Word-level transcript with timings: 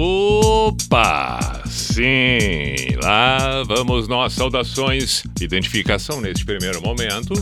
Opa! 0.00 1.64
Sim! 1.66 2.76
Lá 3.02 3.64
vamos 3.64 4.06
nós, 4.06 4.32
saudações, 4.32 5.24
identificação 5.40 6.20
neste 6.20 6.44
primeiro 6.44 6.80
momento. 6.80 7.34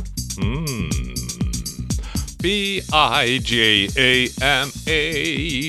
Hum. 0.42 1.05
P-I-J-A-M-A 2.46 2.94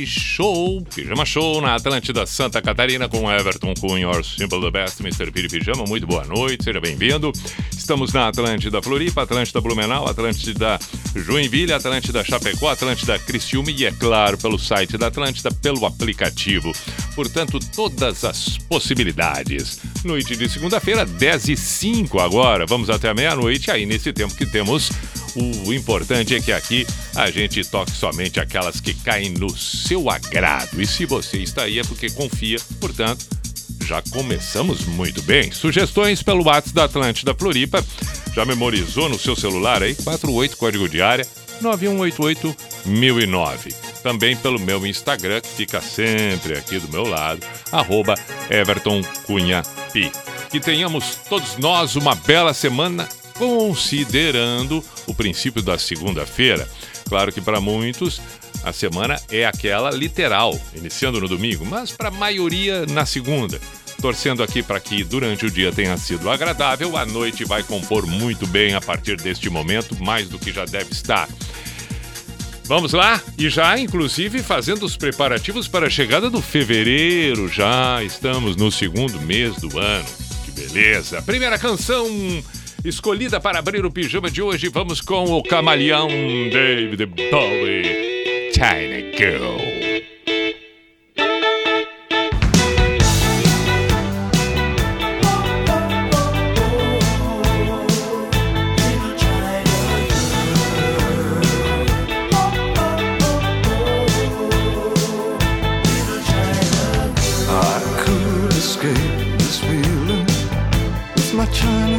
Show, 0.05 0.85
Pijama 0.93 1.25
Show 1.25 1.59
na 1.59 1.73
Atlântida 1.73 2.27
Santa 2.27 2.61
Catarina 2.61 3.09
com 3.09 3.31
Everton 3.31 3.73
Cunha, 3.73 4.01
Your 4.03 4.23
Simple 4.23 4.61
the 4.61 4.69
Best, 4.69 5.01
Mr. 5.01 5.31
Piri 5.31 5.47
Pijama. 5.47 5.85
Muito 5.87 6.05
boa 6.05 6.23
noite, 6.25 6.63
seja 6.63 6.79
bem-vindo. 6.79 7.31
Estamos 7.75 8.13
na 8.13 8.27
Atlântida 8.27 8.79
Floripa, 8.79 9.23
Atlântida 9.23 9.59
Blumenau, 9.59 10.07
Atlântida 10.07 10.77
Joinville, 11.15 11.73
Atlântida 11.73 12.23
Chapecó, 12.23 12.69
Atlântida 12.69 13.17
Criciúma 13.17 13.71
e, 13.71 13.83
é 13.83 13.91
claro, 13.91 14.37
pelo 14.37 14.59
site 14.59 14.99
da 14.99 15.07
Atlântida, 15.07 15.51
pelo 15.51 15.83
aplicativo. 15.83 16.71
Portanto, 17.15 17.57
todas 17.75 18.23
as 18.23 18.59
possibilidades. 18.69 19.79
Noite 20.03 20.35
de 20.35 20.47
segunda-feira, 20.47 21.07
10 21.07 21.49
e 21.49 21.57
05 21.57 22.19
agora. 22.19 22.67
Vamos 22.67 22.91
até 22.91 23.11
meia-noite, 23.15 23.71
aí 23.71 23.83
nesse 23.83 24.13
tempo 24.13 24.35
que 24.35 24.45
temos 24.45 24.91
o 25.65 25.73
importante 25.73 26.33
é 26.33 26.41
que 26.41 26.51
aqui 26.51 26.85
a 27.15 27.29
gente 27.29 27.63
toque 27.63 27.91
somente 27.91 28.39
aquelas 28.39 28.81
que 28.81 28.93
caem 28.93 29.29
no 29.29 29.55
seu 29.55 30.09
agrado. 30.09 30.81
E 30.81 30.87
se 30.87 31.05
você 31.05 31.37
está 31.37 31.63
aí 31.63 31.79
é 31.79 31.83
porque 31.83 32.09
confia, 32.09 32.57
portanto, 32.79 33.25
já 33.85 34.01
começamos 34.11 34.85
muito 34.85 35.21
bem. 35.21 35.51
Sugestões 35.51 36.21
pelo 36.23 36.43
WhatsApp 36.43 36.73
da 36.73 36.83
Atlântida 36.85 37.33
Floripa. 37.33 37.85
Já 38.33 38.45
memorizou 38.45 39.07
no 39.07 39.17
seu 39.17 39.35
celular 39.35 39.81
aí? 39.81 39.95
48 39.95 40.57
código 40.57 40.89
de 40.89 41.01
área 41.01 41.25
9188 41.61 42.55
1009. 42.85 43.73
Também 44.03 44.35
pelo 44.35 44.59
meu 44.59 44.85
Instagram, 44.85 45.41
que 45.41 45.49
fica 45.49 45.81
sempre 45.81 46.53
aqui 46.53 46.79
do 46.79 46.89
meu 46.89 47.03
lado, 47.07 47.45
arroba. 47.71 48.15
Que 50.49 50.59
tenhamos 50.59 51.17
todos 51.29 51.57
nós 51.57 51.95
uma 51.95 52.15
bela 52.15 52.53
semana 52.53 53.07
considerando 53.37 54.83
o 55.05 55.13
princípio 55.13 55.61
da 55.61 55.77
segunda-feira. 55.77 56.67
Claro 57.07 57.31
que 57.31 57.41
para 57.41 57.61
muitos 57.61 58.19
a 58.63 58.73
semana 58.73 59.19
é 59.31 59.45
aquela 59.45 59.89
literal, 59.91 60.59
iniciando 60.75 61.21
no 61.21 61.27
domingo, 61.27 61.65
mas 61.65 61.91
para 61.91 62.09
a 62.09 62.11
maioria 62.11 62.85
na 62.85 63.05
segunda. 63.05 63.59
Torcendo 64.01 64.43
aqui 64.43 64.61
para 64.61 64.79
que 64.79 65.03
durante 65.03 65.45
o 65.45 65.51
dia 65.51 65.71
tenha 65.71 65.97
sido 65.97 66.29
agradável, 66.29 66.95
a 66.97 67.05
noite 67.05 67.43
vai 67.43 67.63
compor 67.63 68.05
muito 68.05 68.45
bem 68.45 68.75
a 68.75 68.81
partir 68.81 69.17
deste 69.17 69.49
momento, 69.49 69.95
mais 70.03 70.29
do 70.29 70.37
que 70.37 70.51
já 70.51 70.65
deve 70.65 70.91
estar. 70.91 71.27
Vamos 72.65 72.91
lá? 72.91 73.21
E 73.37 73.49
já, 73.49 73.79
inclusive, 73.79 74.43
fazendo 74.43 74.85
os 74.85 74.97
preparativos 74.97 75.69
para 75.69 75.87
a 75.87 75.89
chegada 75.89 76.29
do 76.29 76.41
fevereiro. 76.41 77.47
Já 77.47 78.03
estamos 78.03 78.57
no 78.57 78.69
segundo 78.69 79.21
mês 79.21 79.55
do 79.55 79.79
ano. 79.79 80.05
Que 80.43 80.51
beleza! 80.51 81.21
Primeira 81.21 81.57
canção 81.57 82.05
escolhida 82.83 83.39
para 83.39 83.59
abrir 83.59 83.85
o 83.85 83.91
pijama 83.91 84.29
de 84.29 84.41
hoje. 84.41 84.69
Vamos 84.69 85.01
com 85.01 85.25
o 85.25 85.43
camaleão 85.43 86.07
David 86.07 87.05
Bowie, 87.05 88.51
China 88.53 89.15
Girl. 89.17 89.77
China 111.57 111.96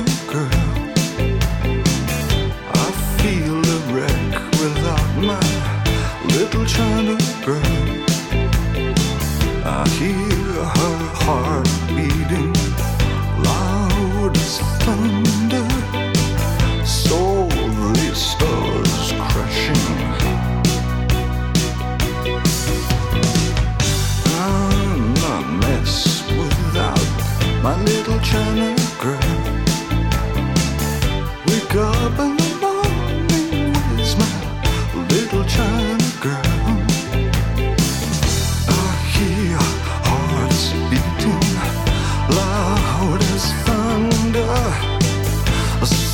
little 6.48 6.66
China 6.66 7.16
girl. 7.44 7.62
I 7.62 7.97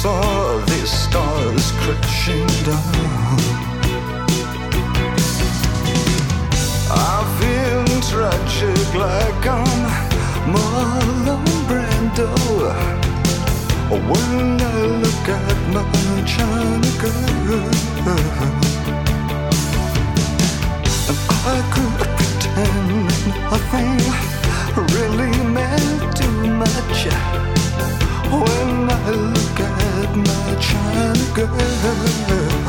saw 0.05 0.59
the 0.67 0.87
stars 0.87 1.73
crashing 1.81 2.47
down. 2.69 3.39
I 7.11 7.17
feel 7.39 7.85
tragic 8.11 8.89
like 9.07 9.45
I'm 9.61 9.83
Marlon 10.53 11.47
Brando 11.69 12.31
When 14.09 14.61
I 14.61 14.79
look 15.03 15.27
at 15.43 15.59
my 15.75 15.85
China 16.35 16.91
girl 17.03 17.65
And 18.05 18.59
I 21.53 21.59
could 21.73 21.97
pretend 22.19 22.89
nothing 23.53 24.01
really 24.97 25.35
meant 25.57 26.17
too 26.19 26.39
much 26.63 27.01
When 28.31 28.91
I 28.91 29.34
China 30.65 31.13
girl 31.35 32.64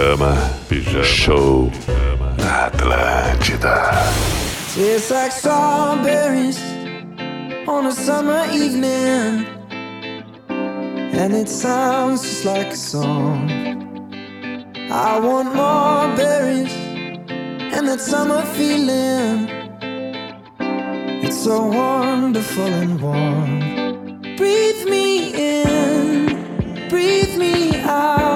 Pijama, 0.00 0.34
pijama 0.68 1.04
show 1.04 1.70
pijama. 1.70 2.34
na 2.38 2.66
Atlântida. 2.66 3.76
Tastes 4.74 5.10
like 5.10 5.30
strawberries 5.30 6.58
on 7.68 7.86
a 7.86 7.92
summer 7.92 8.46
evening. 8.50 9.46
And 11.20 11.34
it 11.34 11.48
sounds 11.50 12.22
just 12.22 12.44
like 12.46 12.68
a 12.68 12.76
song. 12.76 13.50
I 14.90 15.20
want 15.20 15.54
more 15.54 16.08
berries 16.16 16.72
and 17.74 17.86
that 17.86 18.00
summer 18.00 18.42
feeling. 18.56 19.48
It's 21.22 21.44
so 21.44 21.66
wonderful 21.66 22.72
and 22.82 22.98
warm. 23.02 23.60
Breathe 24.38 24.82
me 24.88 25.34
in, 25.34 26.88
breathe 26.88 27.36
me 27.36 27.82
out. 27.82 28.29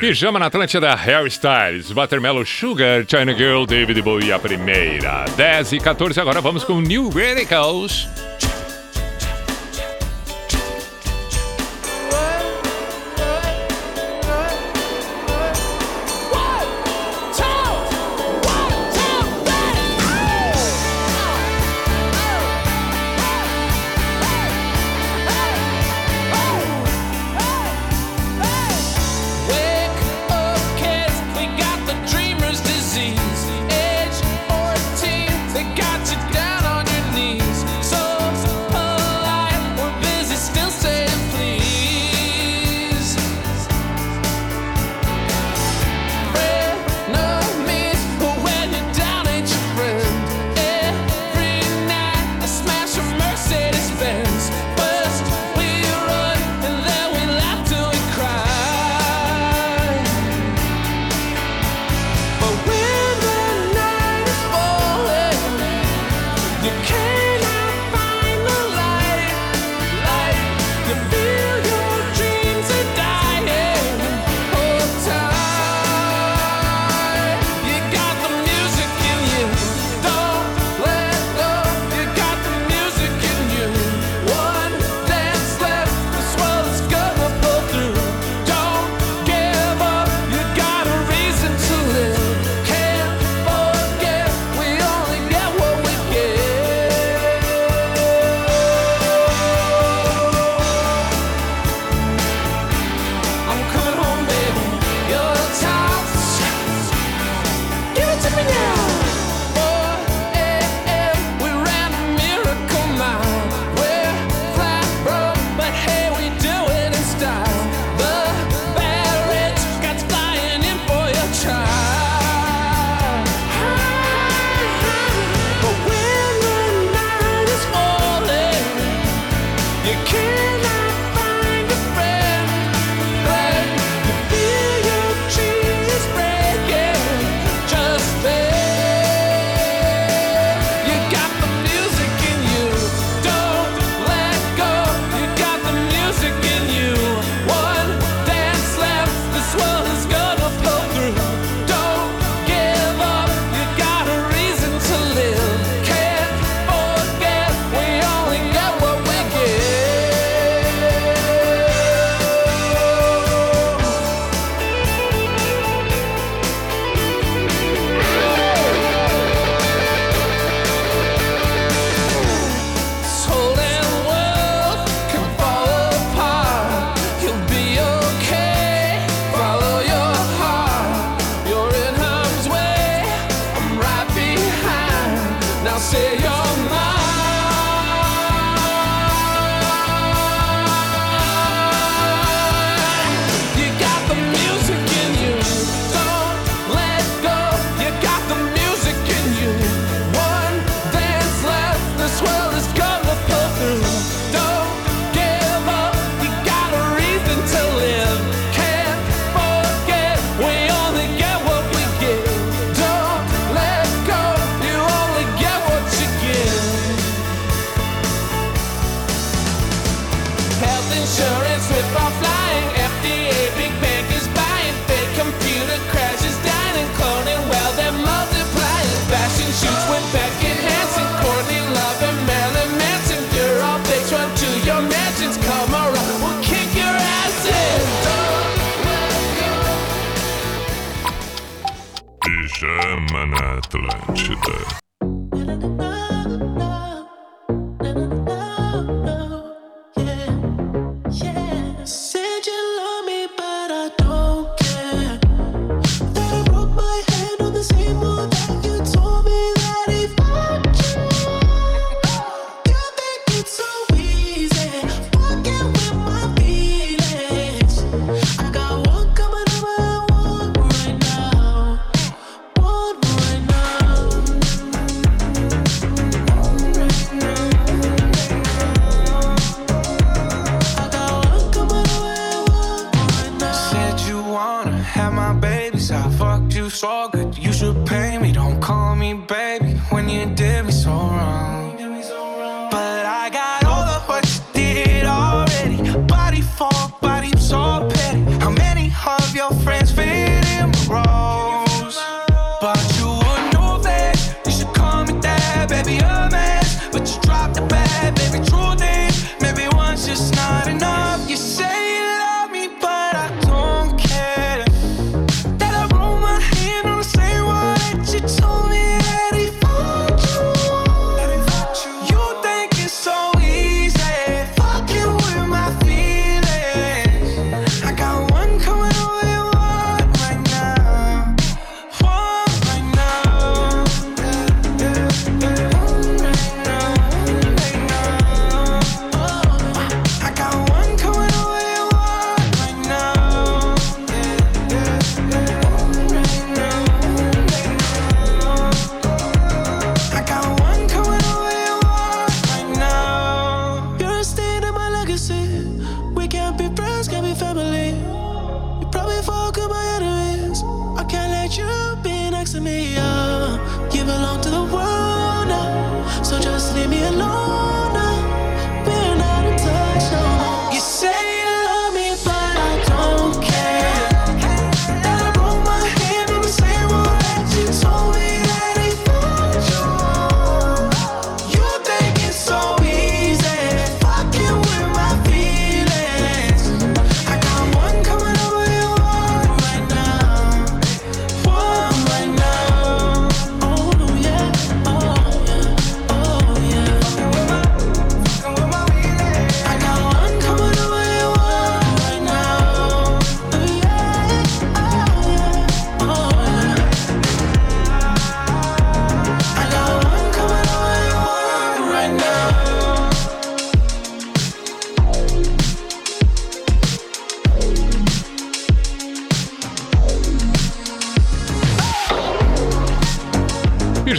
Pijama 0.00 0.38
na 0.38 0.46
Atlântida, 0.46 0.94
Harry 0.94 1.30
Styles, 1.30 1.90
Watermelon 1.90 2.44
Sugar, 2.44 3.04
China 3.06 3.32
Girl, 3.32 3.64
David 3.64 4.02
Bowie, 4.02 4.30
a 4.30 4.38
primeira. 4.38 5.24
10 5.36 5.72
e 5.72 5.80
14, 5.80 6.20
agora 6.20 6.40
vamos 6.40 6.64
com 6.64 6.80
New 6.80 7.08
Radicals. 7.08 8.25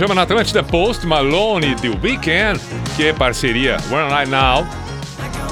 programa 0.07 0.15
na 0.15 0.21
Atlântida 0.21 0.63
Post 0.63 1.05
Malone 1.05 1.75
The 1.75 1.89
Weekend, 2.01 2.61
que 2.95 3.07
é 3.07 3.13
parceria 3.13 3.77
One 3.91 4.09
Night 4.09 4.31
Now. 4.31 4.65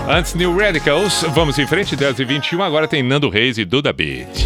Antes 0.07 0.33
New 0.33 0.57
Radicals, 0.57 1.25
vamos 1.33 1.59
em 1.59 1.67
frente, 1.67 1.97
10h21, 1.97 2.61
agora 2.61 2.87
tem 2.87 3.03
Nando 3.03 3.29
Reis 3.29 3.57
e 3.57 3.65
Duda 3.65 3.91
Beat. 3.91 4.44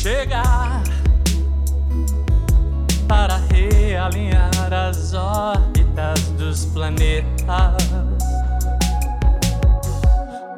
chegar 0.00 0.82
para 3.06 3.36
realinhar 3.52 4.72
as 4.72 5.12
órbitas 5.12 6.22
dos 6.38 6.64
planetas. 6.66 7.76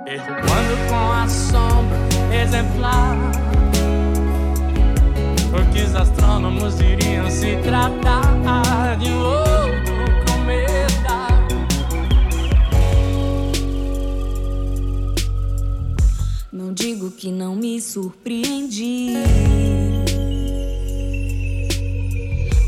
Perturbando 0.04 0.76
com 0.88 1.12
a 1.12 1.28
sombra 1.28 1.98
exemplar 2.32 3.16
o 5.50 5.72
que 5.72 5.82
os 5.82 5.96
astrônomos 5.96 6.80
iriam 6.80 7.28
se 7.28 7.56
tratar 7.56 8.96
de 8.98 9.10
hoje. 9.12 9.41
digo 17.02 17.10
que 17.10 17.32
não 17.32 17.56
me 17.56 17.80
surpreendi. 17.80 19.14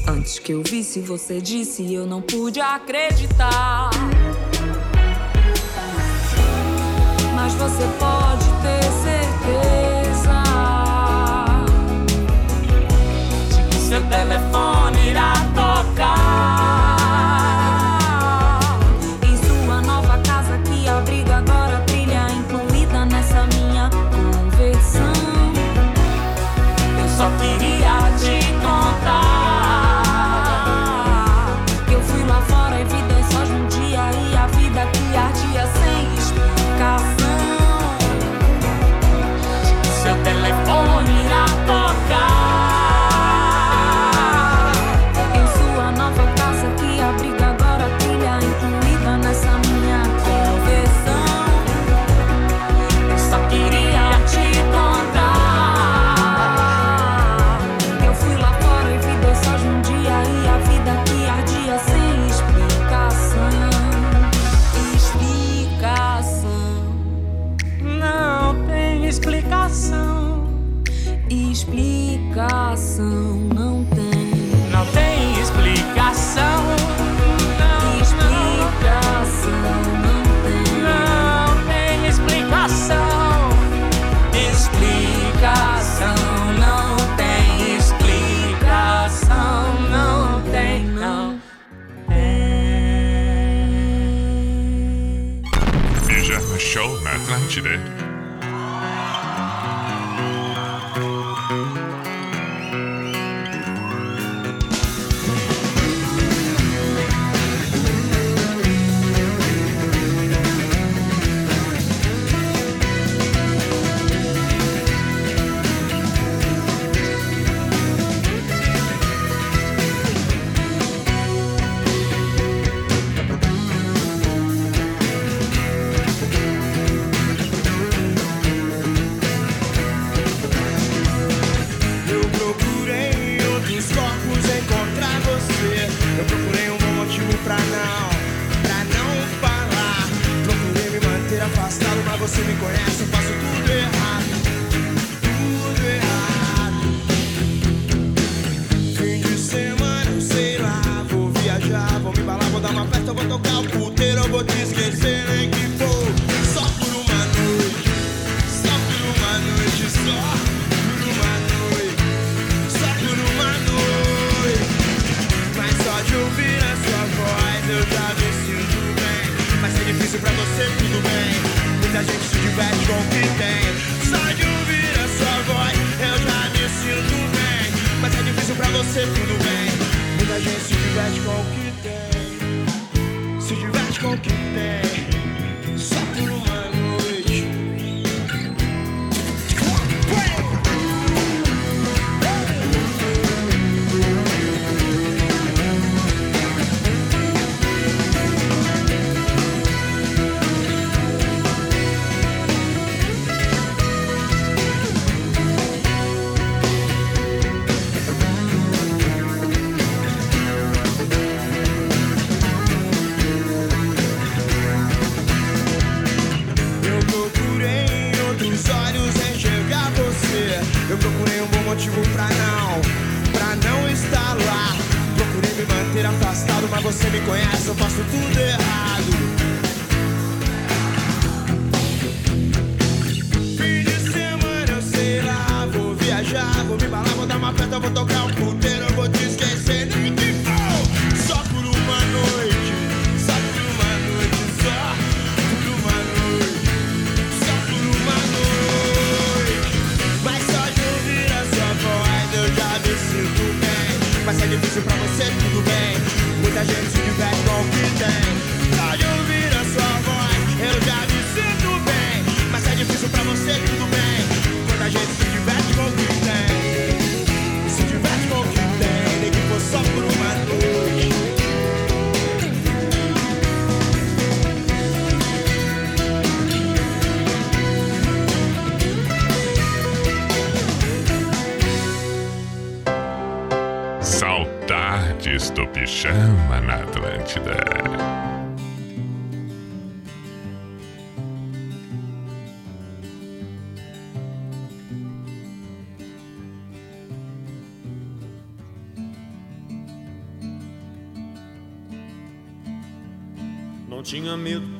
Antes 0.08 0.38
que 0.40 0.52
eu 0.52 0.62
visse, 0.62 1.00
você 1.00 1.40
disse, 1.40 1.92
eu 1.92 2.04
não 2.04 2.20
pude 2.20 2.60
acreditar. 2.60 3.90
Mas 7.34 7.54
você 7.54 7.84
pode 7.98 8.44
ter 8.62 8.82
certeza. 9.02 9.93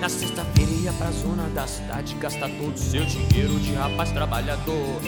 Na 0.00 0.10
sexta-feira 0.10 0.70
ia 0.72 0.92
pra 0.92 1.10
zona 1.10 1.48
da 1.54 1.66
cidade 1.66 2.14
gastar 2.16 2.48
todo 2.50 2.74
o 2.74 2.78
seu 2.78 3.04
dinheiro 3.06 3.58
de 3.58 3.72
rapaz 3.72 4.12
trabalhador. 4.12 5.00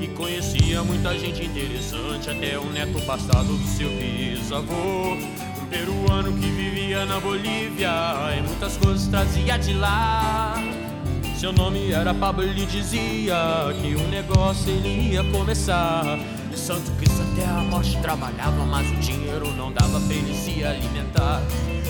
E 0.00 0.06
conhecia 0.08 0.84
muita 0.84 1.18
gente 1.18 1.44
interessante, 1.44 2.30
até 2.30 2.56
o 2.58 2.64
neto 2.70 3.00
passado 3.04 3.56
do 3.56 3.66
seu 3.66 3.88
bisavô. 3.88 5.14
Um 5.60 5.66
peruano 5.68 6.32
que 6.32 6.48
vivia 6.48 7.04
na 7.06 7.18
Bolívia 7.18 7.90
e 8.38 8.42
muitas 8.42 8.76
coisas 8.76 9.08
trazia 9.08 9.56
de 9.56 9.72
lá. 9.72 10.54
Seu 11.38 11.52
nome 11.52 11.90
era 11.90 12.14
Pablo, 12.14 12.44
ele 12.44 12.64
dizia 12.66 13.34
que 13.82 13.94
o 13.94 14.08
negócio 14.08 14.70
ele 14.70 15.12
ia 15.12 15.24
começar. 15.24 16.18
E 16.56 16.58
Santo 16.58 16.90
Cristo 16.92 17.20
até 17.20 17.44
a 17.44 17.60
morte 17.60 17.98
trabalhava, 18.00 18.64
mas 18.64 18.90
o 18.90 18.94
dinheiro 18.94 19.52
não 19.52 19.70
dava 19.70 20.00
pra 20.00 20.14
ele 20.14 20.34
se 20.34 20.64
alimentar. 20.64 21.42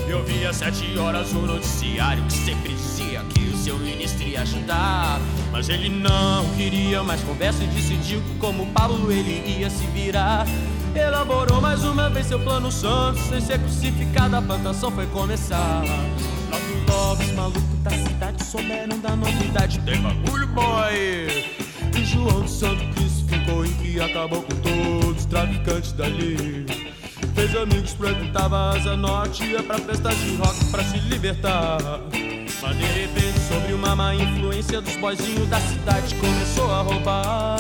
Eu 0.09 0.25
via 0.25 0.53
sete 0.53 0.99
horas 0.99 1.33
o 1.33 1.39
noticiário 1.39 2.21
que 2.25 2.33
sempre 2.33 2.75
dizia 2.75 3.21
que 3.33 3.45
o 3.45 3.57
seu 3.57 3.79
ministro 3.79 4.27
ia 4.27 4.43
ajudar. 4.43 5.21
Mas 5.53 5.69
ele 5.69 5.89
não 5.89 6.45
queria 6.57 7.01
mais 7.05 7.23
conversa 7.23 7.63
e 7.63 7.69
decidiu 7.69 8.21
que 8.21 8.35
como 8.41 8.67
Pablo 8.73 9.13
ele 9.13 9.59
ia 9.59 9.71
se 9.71 9.87
virar. 9.87 10.45
Elaborou 10.97 11.61
mais 11.61 11.85
uma 11.85 12.11
vez 12.11 12.27
seu 12.27 12.41
plano 12.41 12.73
santo, 12.73 13.21
sem 13.21 13.41
ser 13.41 13.61
crucificado 13.61 14.35
a 14.35 14.43
plantação 14.43 14.91
foi 14.91 15.07
começar. 15.07 15.85
Logo 16.51 16.93
logo 16.93 17.23
os 17.23 17.33
malucos 17.33 17.79
da 17.85 17.91
cidade 17.91 18.45
souberam 18.45 18.99
da 18.99 19.15
novidade, 19.15 19.79
tem 19.81 20.01
bagulho 20.01 20.49
boy. 20.49 21.66
E 21.97 22.05
João 22.05 22.43
de 22.43 22.51
Santo 22.51 22.85
Cristo 22.95 23.25
ficou 23.27 23.65
em 23.65 23.73
que 23.75 24.01
acabou 24.01 24.43
com 24.43 24.55
todos 24.57 25.19
os 25.19 25.25
traficantes 25.27 25.93
dali. 25.93 26.67
Fez 27.35 27.57
amigos, 27.57 27.93
frequentava 27.93 28.77
Asa 28.77 28.97
Norte, 28.97 29.45
ia 29.45 29.63
pra 29.63 29.79
festa 29.79 30.11
de 30.11 30.37
rock 30.37 30.65
pra 30.67 30.85
se 30.85 30.99
libertar. 30.99 31.79
Mas 32.63 32.77
de 32.77 32.85
repente, 32.85 33.39
sobre 33.49 33.73
uma 33.73 33.97
má 33.97 34.15
influência 34.15 34.81
dos 34.81 34.97
boizinhos 34.97 35.49
da 35.49 35.59
cidade, 35.61 36.15
começou 36.17 36.71
a 36.71 36.83
roubar. 36.83 37.59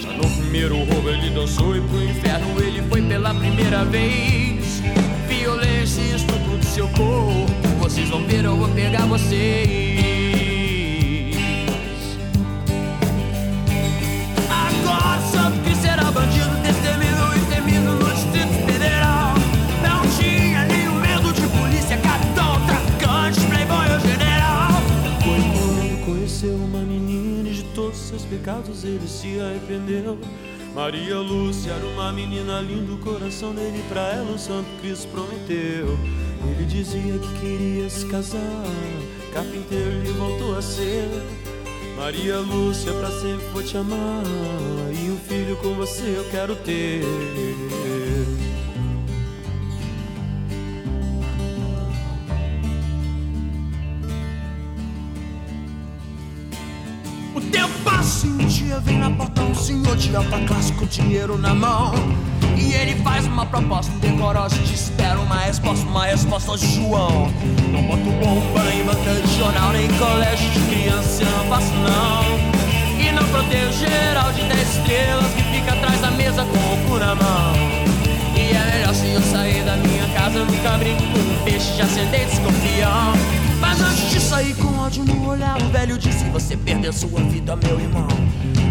Já 0.00 0.12
no 0.12 0.30
primeiro 0.36 0.76
roubo 0.76 1.08
ele 1.08 1.30
dançou 1.30 1.76
e 1.76 1.80
pro 1.80 2.04
inferno 2.04 2.60
ele 2.60 2.82
foi 2.88 3.02
pela 3.02 3.34
primeira 3.34 3.84
vez. 3.84 4.80
Violência 5.28 6.00
e 6.00 6.14
estupro 6.14 6.56
do 6.56 6.64
seu 6.64 6.86
corpo, 6.88 7.46
vocês 7.80 8.08
vão 8.08 8.24
ver, 8.24 8.44
eu 8.44 8.56
vou 8.56 8.68
pegar 8.68 9.06
vocês. 9.06 9.97
Pecados 28.48 28.84
ele 28.84 29.06
se 29.06 29.40
arrependeu. 29.40 30.18
Maria 30.74 31.18
Lúcia 31.18 31.72
era 31.72 31.86
uma 31.86 32.12
menina 32.12 32.60
linda, 32.60 32.92
o 32.92 32.98
coração 32.98 33.54
dele 33.54 33.82
pra 33.88 34.00
ela 34.12 34.32
o 34.32 34.38
Santo 34.38 34.68
Cristo 34.80 35.08
prometeu. 35.08 35.98
Ele 36.50 36.64
dizia 36.66 37.18
que 37.18 37.40
queria 37.40 37.90
se 37.90 38.06
casar, 38.06 38.64
carpinteiro 39.32 39.90
ele 39.90 40.12
voltou 40.12 40.56
a 40.56 40.62
ser. 40.62 41.08
Maria 41.98 42.38
Lúcia, 42.38 42.92
pra 42.92 43.10
sempre 43.10 43.44
vou 43.52 43.60
te 43.60 43.76
amar, 43.76 44.22
e 44.92 45.10
um 45.10 45.18
filho 45.18 45.56
com 45.56 45.74
você 45.74 46.14
eu 46.16 46.24
quero 46.30 46.54
ter. 46.54 47.02
O 57.34 57.40
tempo 57.40 57.74
passa 57.84 58.26
e 58.28 58.30
um 58.30 58.46
dia 58.46 58.78
vem 58.78 58.98
na 58.98 59.10
porta 59.10 59.42
um 59.42 59.54
senhor 59.54 59.96
de 59.96 60.14
alta 60.14 60.38
classe 60.46 60.72
com 60.74 60.86
dinheiro 60.86 61.36
na 61.36 61.52
mão. 61.52 61.92
E 62.58 62.74
ele 62.74 62.96
faz 63.02 63.24
uma 63.26 63.46
proposta 63.46 63.92
decorosa 64.00 64.56
te 64.58 64.74
espera 64.74 65.18
uma 65.20 65.36
resposta, 65.36 65.86
uma 65.86 66.06
resposta 66.06 66.58
de 66.58 66.74
João. 66.74 67.30
Não 67.72 67.82
boto 67.84 68.02
bomba 68.02 68.74
em 68.74 68.84
banca 68.84 69.14
de 69.14 69.38
jornal, 69.38 69.72
nem 69.72 69.88
colégio 69.96 70.50
de 70.50 70.60
criança, 70.66 71.22
eu 71.22 71.30
não 71.30 71.44
faço 71.44 71.72
não. 71.74 72.58
E 73.00 73.12
não 73.12 73.24
protejo 73.28 73.72
geral 73.78 74.32
de 74.32 74.42
10 74.42 74.76
estrelas 74.76 75.32
que 75.34 75.42
fica 75.44 75.72
atrás 75.72 76.00
da 76.00 76.10
mesa 76.10 76.44
com 76.44 76.58
o 76.58 76.88
cu 76.88 76.98
na 76.98 77.14
mão. 77.14 77.52
E 78.34 78.50
é 78.50 78.72
melhor 78.72 78.94
se 78.94 79.06
eu 79.08 79.22
sair 79.22 79.62
da 79.64 79.76
minha 79.76 80.06
casa, 80.14 80.44
nunca 80.44 80.76
brinco 80.78 81.02
com 81.02 81.18
um 81.18 81.44
peixe, 81.44 81.76
já 81.76 81.86
sentei 81.86 82.24
desconfião. 82.24 83.12
Mas 83.60 83.80
antes 83.80 84.10
de 84.10 84.20
sair 84.20 84.54
com 84.54 84.78
ódio 84.78 85.04
no 85.04 85.28
olhar, 85.28 85.60
o 85.60 85.68
velho 85.70 85.96
disse: 85.98 86.24
Você 86.30 86.56
perdeu 86.56 86.92
sua 86.92 87.20
vida, 87.22 87.56
meu 87.56 87.80
irmão. 87.80 88.08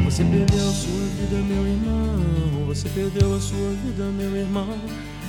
Você 0.06 0.24
perdeu 0.24 0.72
sua 0.72 1.06
vida, 1.20 1.38
meu 1.44 1.68
irmão. 1.68 2.47
Você 2.78 2.90
perdeu 2.90 3.36
a 3.36 3.40
sua 3.40 3.72
vida, 3.84 4.04
meu 4.04 4.36
irmão. 4.36 4.68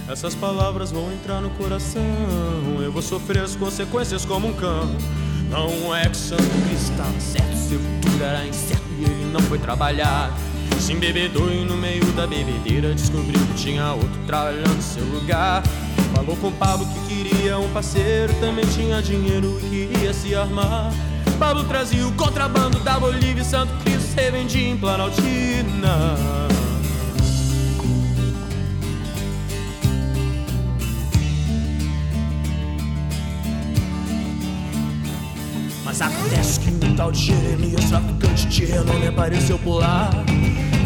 Essas 0.07 0.35
palavras 0.35 0.91
vão 0.93 1.11
entrar 1.11 1.41
no 1.41 1.49
coração. 1.49 2.03
Eu 2.79 2.93
vou 2.93 3.01
sofrer 3.01 3.43
as 3.43 3.57
consequências 3.57 4.27
como 4.27 4.49
um 4.49 4.53
cão. 4.53 4.95
Não 5.49 5.97
é 5.97 6.03
que 6.03 6.11
Cristo 6.11 6.93
estava 6.93 7.19
certo, 7.19 7.57
seu 7.57 7.81
futuro 7.81 8.23
era 8.23 8.47
incerto 8.47 8.85
e 8.99 9.05
ele 9.05 9.33
não 9.33 9.41
foi 9.41 9.59
trabalhar. 9.59 10.31
Se 10.79 10.93
embebedou 10.93 11.51
e 11.51 11.65
no 11.65 11.75
meio 11.75 12.05
da 12.13 12.27
bebedeira 12.27 12.95
descobriu 12.95 13.41
que 13.47 13.55
tinha 13.55 13.95
outro 13.95 14.21
trabalhando 14.27 14.77
no 14.77 14.83
seu 14.83 15.05
lugar. 15.07 15.63
Falou 16.15 16.37
com 16.37 16.53
Pablo 16.53 16.87
que 16.87 17.15
queria 17.15 17.59
um 17.59 17.73
parceiro, 17.73 18.31
também 18.41 18.67
tinha 18.67 19.01
dinheiro 19.01 19.59
e 19.73 19.87
queria 19.87 20.13
se 20.13 20.35
armar. 20.35 20.93
Pablo 21.39 21.65
trazia 21.65 22.07
o 22.07 22.13
contrabando 22.13 22.79
da 22.81 23.01
Bolívia 23.01 23.41
e 23.41 23.45
Santo 23.45 23.73
Cristo 23.83 24.15
revendia 24.15 24.69
em 24.69 24.77
Planaltina. 24.77 26.58
Mas 35.89 36.03
acontece 36.03 36.61
que 36.61 36.85
um 36.85 36.95
tal 36.95 37.11
de 37.11 37.19
Jeremias, 37.19 37.87
traficante 37.87 38.47
de 38.47 38.67
renome, 38.67 39.07
apareceu 39.07 39.59
por 39.61 39.79
lá. 39.79 40.11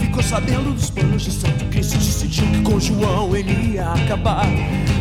Ficou 0.01 0.23
sabendo 0.23 0.73
dos 0.73 0.91
planos 0.91 1.25
de 1.25 1.33
Santo 1.33 1.65
Cristo 1.73 1.97
e 1.97 1.99
decidiu 1.99 2.47
que 2.47 2.62
com 2.62 2.79
João 2.79 3.35
ele 3.35 3.73
ia 3.73 3.95
acabar. 3.95 4.47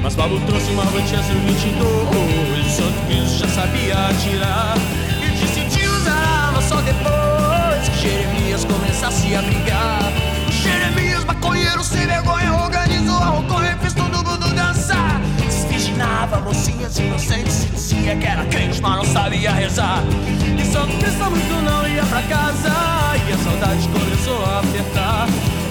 Mas 0.02 0.16
Pablo 0.16 0.42
trouxe 0.48 0.72
uma 0.72 0.86
Manchester 0.86 1.36
22, 1.36 2.72
Santo 2.72 3.06
Cristo 3.06 3.38
já 3.38 3.48
sabia 3.50 4.08
atirar. 4.08 4.76
E 5.24 5.40
decidiu 5.40 5.92
usar 5.98 6.14
a 6.14 6.48
arma 6.48 6.62
só 6.64 6.82
depois 6.82 7.90
que 7.90 8.10
Jeremias 8.10 8.66
começasse 8.66 9.36
a 9.36 9.42
brigar. 9.44 10.00
Jeremias, 10.50 11.24
maconheiro 11.26 11.84
sem 11.84 12.08
vergonha, 12.08 12.52
organizou 12.56 13.18
a 13.18 13.26
roconha 13.26 13.70
Desvirginava 16.32 16.39
mocinhas 16.39 16.98
inocentes 16.98 17.65
e 17.65 17.67
dizia 17.67 18.15
que 18.15 18.26
era 18.26 18.46
crente, 18.46 18.82
mas 18.82 18.96
não 18.96 19.06
sabia 19.06 19.52
rezar. 19.52 20.02
E 20.58 20.65
Santo 20.65 20.98
Cristo 20.98 21.30
muito 21.30 21.62
não 21.63 21.88
ia 21.88 22.04
pra 22.06 22.22
casa. 22.24 22.70
E 23.28 23.34
a 23.34 23.38
saudade 23.38 23.88
começou 23.89 24.46
a 24.46 24.60
apertar. 24.60 25.28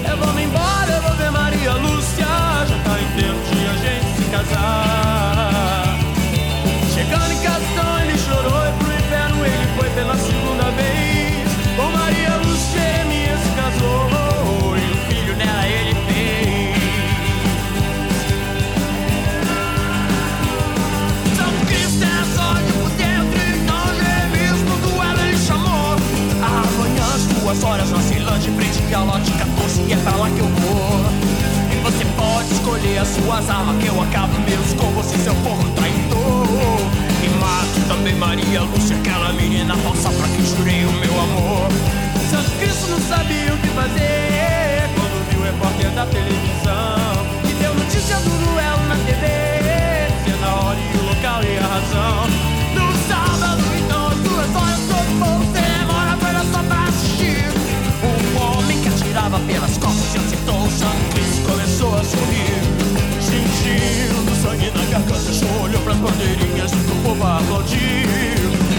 Eu 0.07 0.17
vou 0.17 0.33
me 0.33 0.43
embora, 0.43 0.91
eu 0.91 1.01
vou 1.01 1.15
ver 1.15 1.31
Maria 1.31 1.73
Lúcia. 1.73 2.25
Já 2.25 2.77
tá 2.83 2.99
em 2.99 3.07
tempo 3.19 3.55
de 3.55 3.65
a 3.65 3.73
gente 3.73 4.05
se 4.17 4.23
casar. 4.29 5.97
Chegando 6.93 7.31
em 7.31 7.39
casa, 7.41 7.65
então 7.73 7.99
ele 7.99 8.17
chorou 8.19 8.60
e 29.87 29.93
é 29.93 29.97
pra 29.97 30.15
lá 30.15 30.29
que 30.29 30.39
eu 30.39 30.47
vou. 30.47 31.05
E 31.71 31.75
você 31.83 32.05
pode 32.17 32.53
escolher 32.53 32.97
as 32.99 33.07
suas 33.07 33.49
armas, 33.49 33.81
que 33.81 33.87
eu 33.87 34.01
acabo 34.01 34.39
meus 34.39 34.73
com 34.73 34.91
você, 34.91 35.17
seu 35.17 35.35
porco 35.35 35.67
traidor. 35.71 36.79
E 37.23 37.29
mato 37.39 37.87
também 37.87 38.15
Maria 38.15 38.61
Lúcia, 38.61 38.95
aquela 38.97 39.31
menina 39.33 39.75
falsa 39.77 40.09
pra 40.09 40.27
quem 40.27 40.45
jurei 40.45 40.85
o 40.85 40.91
meu 40.93 41.19
amor. 41.19 41.69
Santo 42.29 42.51
Cristo 42.59 42.87
não 42.91 42.99
sabia 42.99 43.53
o 43.53 43.57
que 43.57 43.67
fazer 43.69 44.89
quando 44.95 45.29
viu 45.29 45.39
o 45.39 45.43
repórter 45.43 45.89
da 45.91 46.05
televisão. 46.05 47.25
E 47.49 47.53
deu 47.53 47.73
notícia 47.73 48.17
do 48.17 48.29
duelo 48.29 48.83
na 48.87 48.95
TV, 48.95 50.13
dizendo 50.23 50.45
a 50.45 50.65
hora 50.65 50.79
e 50.79 50.97
o 50.97 51.03
local 51.03 51.43
e 51.43 51.57
a 51.57 51.67
razão. 51.67 52.50
Cristo 60.79 61.41
começou 61.45 61.93
a 61.95 62.03
sorrir. 62.03 62.61
Sentindo 63.19 64.41
sangue 64.41 64.71
na 64.71 64.85
garganta, 64.85 65.33
João 65.33 65.63
olhou 65.63 65.81
pras 65.81 65.97
bandeirinhas 65.97 66.71
pro 66.71 66.95
povo 67.03 67.23
aplaudir. 67.23 68.07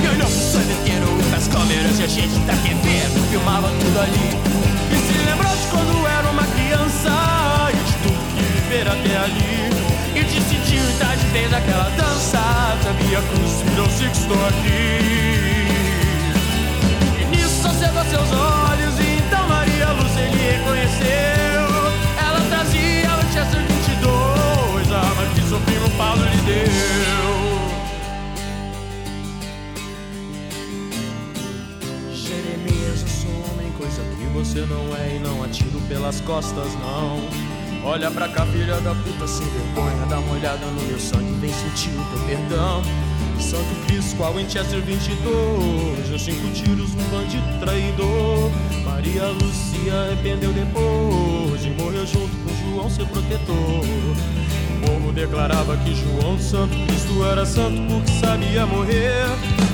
E 0.02 0.08
olhou 0.08 0.28
pro 0.28 0.40
sandeteiro 0.40 1.06
e 1.20 1.30
pras 1.30 1.48
câmeras 1.48 1.98
e 1.98 2.04
a 2.04 2.06
gente 2.06 2.38
da 2.46 2.54
TV 2.54 2.88
filmava 3.30 3.68
tudo 3.68 4.00
ali. 4.00 4.30
E 4.90 4.96
se 4.96 5.18
lembrou 5.24 5.54
de 5.54 5.66
quando 5.70 6.06
era 6.08 6.30
uma 6.30 6.44
criança 6.44 7.12
e 7.70 7.76
de 7.76 7.92
tudo 8.02 8.20
que 8.36 8.42
viver 8.42 8.88
até 8.88 9.16
ali. 9.18 9.70
E 10.14 10.24
decidiu 10.24 10.82
entrar 10.90 11.16
de 11.16 11.26
vez 11.26 11.50
naquela 11.50 11.90
dança. 11.90 12.40
Sabia 12.82 13.18
a 13.18 13.22
cruz 13.22 13.62
virou-se 13.68 14.04
que 14.04 14.16
estou 14.16 14.46
aqui. 14.48 15.02
E 17.20 17.24
nisso 17.36 17.68
seus 18.10 18.32
olhos 18.32 18.98
e 18.98 19.18
então 19.18 19.48
Maria 19.48 19.92
Lúcia 19.92 20.20
ele 20.20 20.56
reconheceu. 20.56 21.41
Paulo 25.96 26.22
lhe 26.22 26.36
deu. 26.42 27.32
Jeremias, 32.14 33.04
eu 33.24 33.30
homem, 33.52 33.72
coisa 33.72 34.02
que 34.02 34.26
você 34.32 34.60
não 34.60 34.96
é 34.96 35.16
e 35.16 35.18
não 35.18 35.42
atiro 35.42 35.80
pelas 35.88 36.20
costas, 36.20 36.72
não. 36.74 37.20
Olha 37.84 38.10
pra 38.10 38.28
cá, 38.28 38.46
filha 38.46 38.80
da 38.80 38.94
puta, 38.94 39.26
sem 39.26 39.46
vergonha, 39.46 40.06
dá 40.08 40.18
uma 40.20 40.34
olhada 40.34 40.64
no 40.66 40.82
meu 40.82 40.98
sangue, 41.00 41.32
vem 41.40 41.52
sentir 41.52 41.90
o 41.90 42.04
teu 42.04 42.26
perdão. 42.26 42.82
Santo 43.40 43.86
Cristo, 43.86 44.16
qual 44.16 44.34
Winchester 44.34 44.80
22, 44.80 46.08
deu 46.08 46.18
cinco 46.18 46.48
tiros 46.52 46.94
num 46.94 47.04
bandido 47.10 47.58
traidor. 47.58 48.50
Maria 48.84 49.26
Lúcia 49.26 49.94
arrependeu 50.06 50.52
depois 50.52 51.64
e 51.64 51.70
morreu 51.70 52.06
junto 52.06 52.34
com 52.36 52.70
João, 52.70 52.88
seu 52.88 53.06
protetor. 53.06 54.41
Povo 54.84 55.12
declarava 55.12 55.76
que 55.78 55.94
João 55.94 56.38
Santo 56.38 56.76
Cristo 56.86 57.24
era 57.24 57.46
santo 57.46 57.80
porque 57.88 58.12
sabia 58.20 58.66
morrer. 58.66 59.26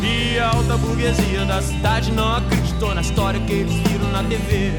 E 0.02 0.38
a 0.38 0.48
alta 0.48 0.76
burguesia 0.76 1.44
da 1.44 1.60
cidade 1.60 2.12
não 2.12 2.36
acreditou 2.36 2.94
na 2.94 3.00
história 3.00 3.40
que 3.40 3.52
eles 3.52 3.74
viram 3.74 4.10
na 4.10 4.22
TV. 4.22 4.72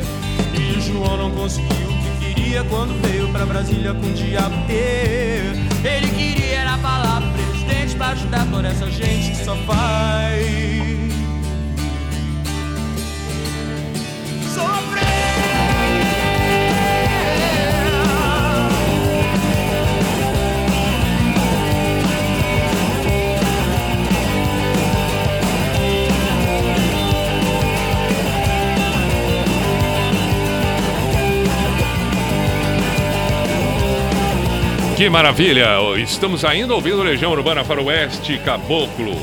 E 0.54 0.82
João 0.82 1.18
não 1.18 1.32
conseguiu 1.32 1.90
o 1.90 2.20
que 2.20 2.34
queria 2.34 2.64
quando 2.64 3.00
veio 3.02 3.28
pra 3.30 3.46
Brasília 3.46 3.94
com 3.94 4.06
o 4.06 4.14
diabo. 4.14 4.56
Ele 4.70 6.08
queria 6.16 6.60
era 6.60 6.78
falar 6.78 7.22
presidente 7.34 7.96
pra 7.96 8.08
ajudar 8.10 8.46
toda 8.52 8.68
essa 8.68 8.90
gente 8.90 9.32
que 9.32 9.44
só 9.44 9.56
faz. 9.56 10.99
Que 35.00 35.10
maravilha! 35.10 35.78
Estamos 35.98 36.44
ainda 36.44 36.76
ouvindo 36.76 37.02
Legião 37.02 37.32
Urbana 37.32 37.64
Faroeste 37.64 38.38
Caboclo. 38.40 39.16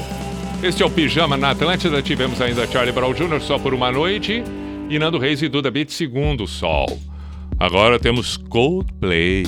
Este 0.62 0.82
é 0.82 0.86
o 0.86 0.90
Pijama 0.90 1.36
na 1.36 1.50
Atlântida. 1.50 2.00
Tivemos 2.00 2.40
ainda 2.40 2.66
Charlie 2.66 2.94
Brown 2.94 3.12
Jr. 3.12 3.42
só 3.42 3.58
por 3.58 3.74
uma 3.74 3.92
noite 3.92 4.42
e 4.88 4.98
Nando 4.98 5.18
Reis 5.18 5.42
e 5.42 5.48
Duda 5.50 5.70
Beat 5.70 5.90
Segundo 5.90 6.46
Sol. 6.46 6.98
Agora 7.60 7.98
temos 7.98 8.38
Coldplay. 8.38 9.44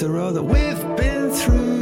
After 0.00 0.18
all 0.18 0.32
that 0.32 0.42
we've 0.42 0.96
been 0.96 1.30
through, 1.30 1.79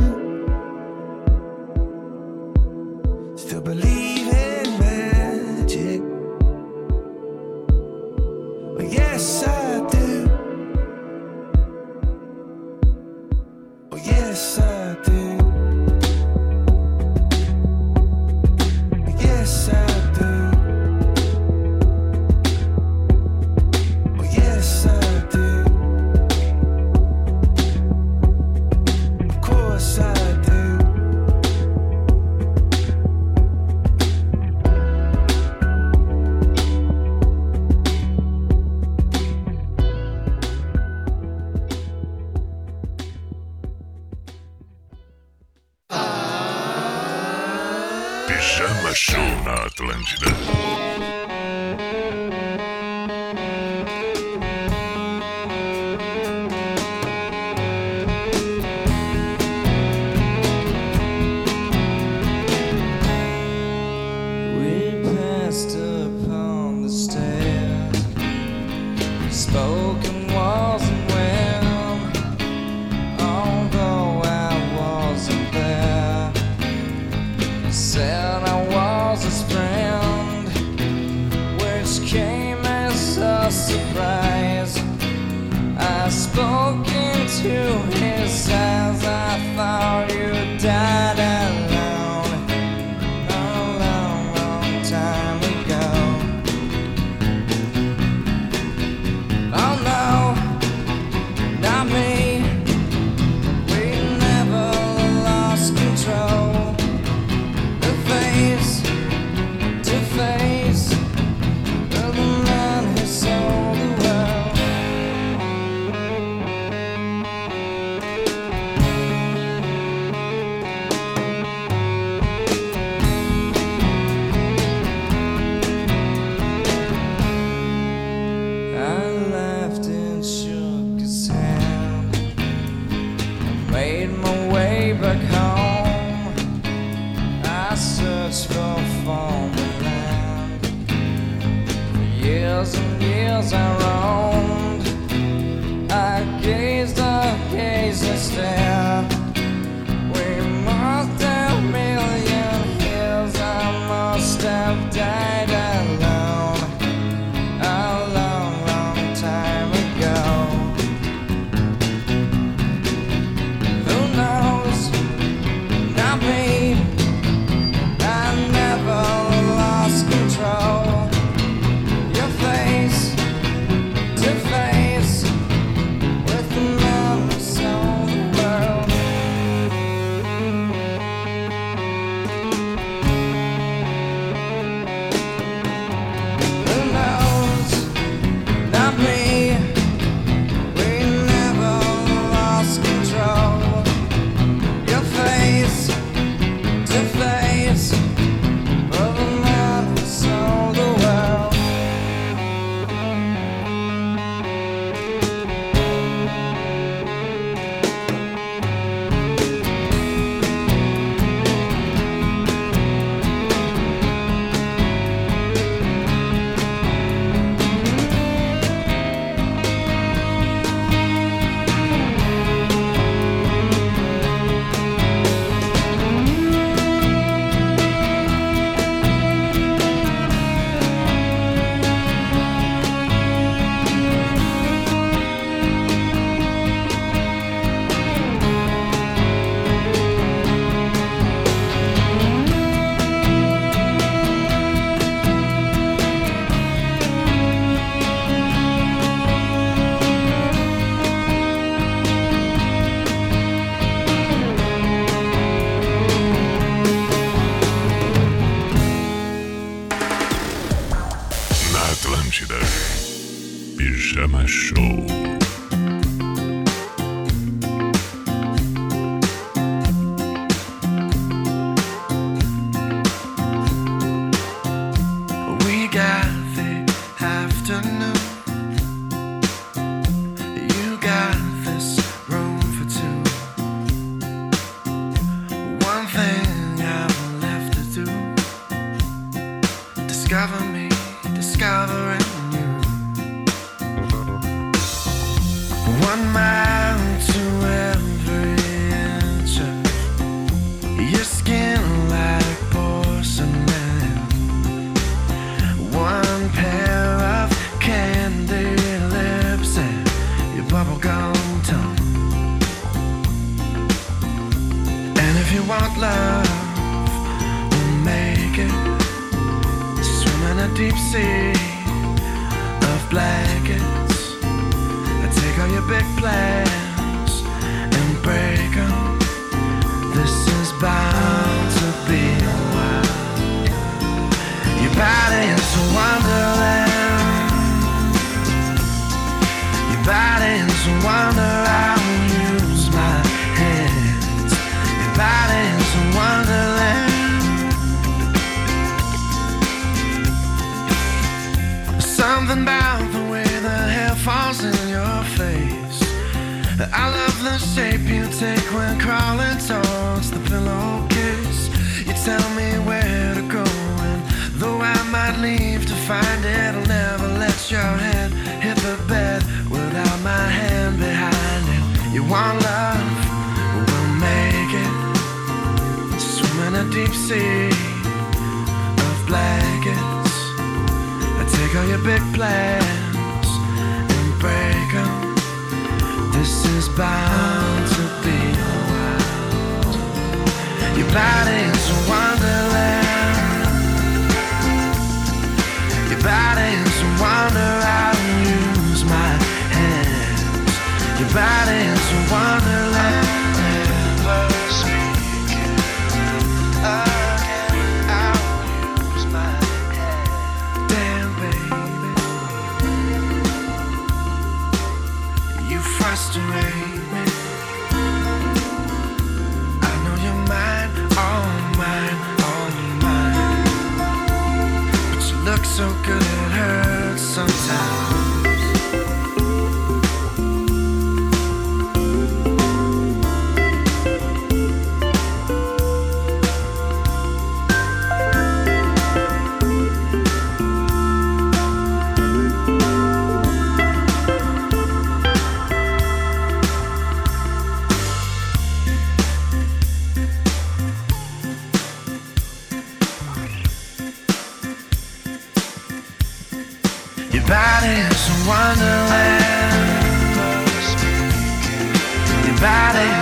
body 462.93 463.18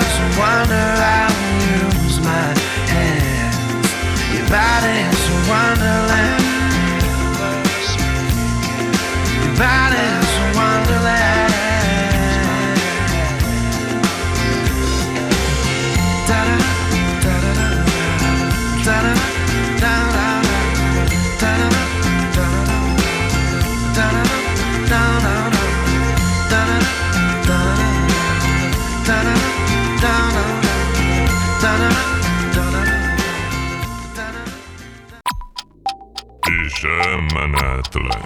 na 38.08 38.16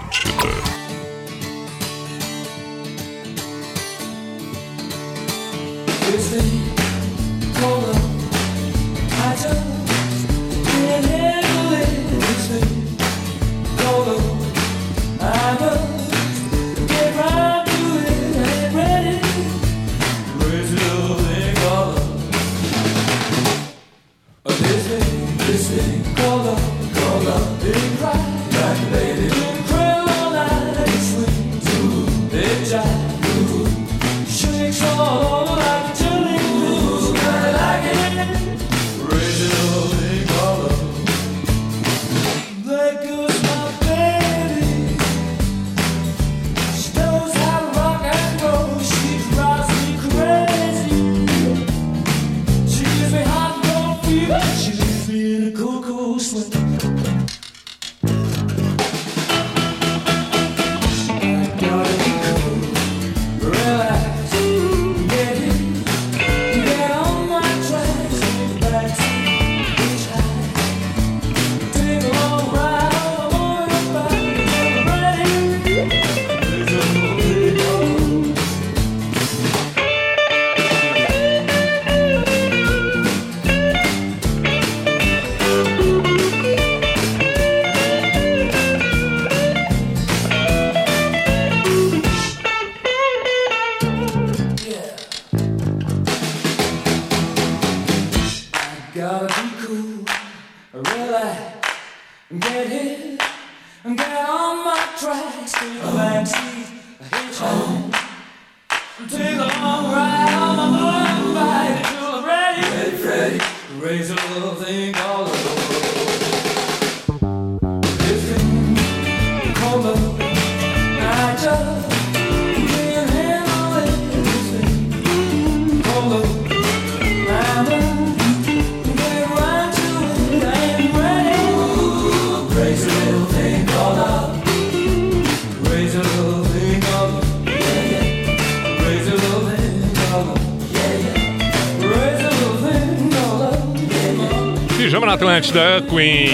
Na 145.41 145.77
Atlântida, 145.77 145.81
Queen. 145.89 146.29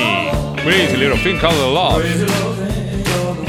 Crazy 0.63 0.97
Little 0.97 1.17
Thing 1.19 1.39
Called 1.39 1.57
Love. 1.57 2.03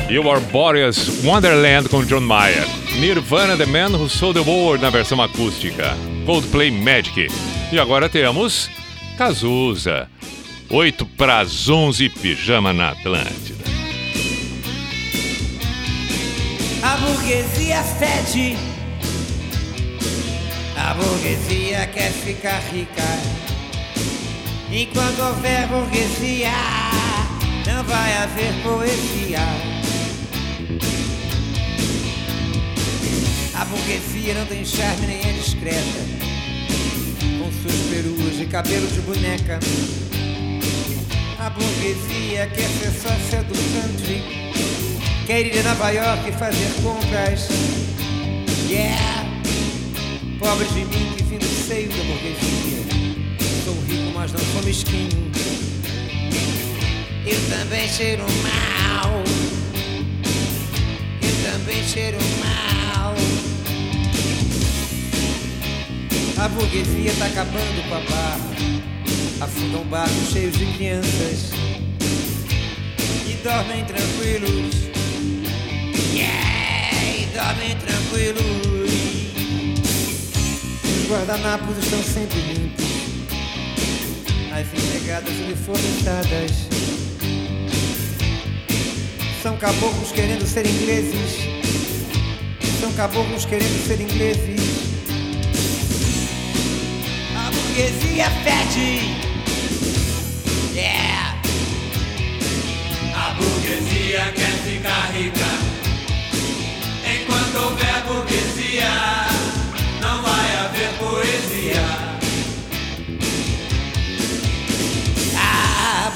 E 0.08 0.16
o 0.16 0.30
Arboreous 0.30 1.24
Wonderland 1.24 1.88
com 1.88 2.04
John 2.04 2.20
Mayer. 2.20 2.64
Nirvana 3.00 3.56
The 3.56 3.66
Man 3.66 3.88
Who 3.88 4.08
Sold 4.08 4.40
the 4.40 4.48
World 4.48 4.82
na 4.82 4.90
versão 4.90 5.20
acústica. 5.20 5.96
Coldplay 6.24 6.70
Magic. 6.70 7.26
E 7.72 7.78
agora 7.78 8.08
temos 8.08 8.70
Cazuza. 9.16 10.08
8 10.70 11.04
para 11.04 11.40
as 11.40 11.68
11, 11.68 12.08
Pijama 12.08 12.72
na 12.72 12.90
Atlântida. 12.90 13.64
A 16.84 16.96
burguesia 16.98 17.82
fede. 17.82 18.56
A 20.76 20.94
burguesia 20.94 21.86
quer 21.88 22.12
ficar 22.12 22.60
rica. 22.72 23.47
Enquanto 24.70 25.20
houver 25.20 25.66
burguesia, 25.66 26.52
não 27.66 27.82
vai 27.84 28.16
haver 28.18 28.52
poesia. 28.62 29.38
A 33.54 33.64
burguesia 33.64 34.34
não 34.34 34.44
tem 34.44 34.62
charme 34.66 35.06
nem 35.06 35.20
é 35.20 35.32
discreta. 35.32 36.00
Com 37.38 37.50
suas 37.62 37.80
peruas 37.90 38.40
e 38.40 38.44
cabelo 38.44 38.86
de 38.88 39.00
boneca. 39.00 39.58
A 41.40 41.48
burguesia 41.48 42.46
quer 42.48 42.68
ser 42.68 42.92
sócia 42.92 43.42
do 43.44 43.54
country. 43.72 44.22
Quer 45.26 45.46
ir 45.46 45.58
a 45.60 45.62
Nova 45.62 45.90
York 45.90 46.28
e 46.28 46.32
fazer 46.32 46.70
compras. 46.82 47.48
Yeah! 48.68 49.24
Pobre 50.38 50.66
de 50.66 50.84
mim 50.84 51.14
que 51.16 51.22
vim 51.22 51.38
do 51.38 51.66
seio 51.66 51.88
da 51.88 52.04
burguesia. 52.04 53.17
Mas 54.18 54.32
não 54.32 54.40
sou 54.40 54.62
mesquinho. 54.64 55.30
Eu 57.24 57.38
também 57.56 57.88
cheiro 57.88 58.24
mal. 58.42 59.22
Eu 61.22 61.52
também 61.52 61.84
cheiro 61.84 62.18
mal. 62.40 63.14
A 66.36 66.48
burguesia 66.48 67.12
tá 67.16 67.26
acabando 67.26 67.88
com 67.88 67.94
a 67.94 68.00
barra. 68.00 68.50
Afundam 69.40 69.84
barcos 69.84 70.32
cheios 70.32 70.58
de 70.58 70.66
crianças. 70.66 71.52
E 73.24 73.34
dormem 73.44 73.84
tranquilos. 73.84 74.74
Yeah! 76.12 77.20
E 77.20 77.26
dormem 77.32 77.76
tranquilos. 77.76 78.42
Os 80.82 81.08
guardanapos 81.08 81.78
estão 81.78 82.02
sempre 82.02 82.40
limpos. 82.40 82.87
As 84.58 84.66
empregadas 84.74 85.32
uniformizadas 85.34 86.50
São 89.40 89.56
caboclos 89.56 90.10
querendo 90.10 90.44
ser 90.44 90.66
ingleses. 90.66 91.38
São 92.80 92.92
caboclos 92.94 93.44
querendo 93.44 93.86
ser 93.86 94.00
ingleses. 94.00 94.60
A 97.36 97.50
burguesia 97.52 98.30
fede. 98.42 99.16
Yeah. 100.74 101.40
A 103.14 103.34
burguesia 103.34 104.32
quer 104.34 104.58
ficar 104.64 105.12
rica. 105.12 105.46
Enquanto 107.06 107.64
houver 107.64 108.02
burguesia, 108.08 108.90
não 110.00 110.20
vai 110.20 110.56
haver 110.56 110.90
poesia. 110.98 111.87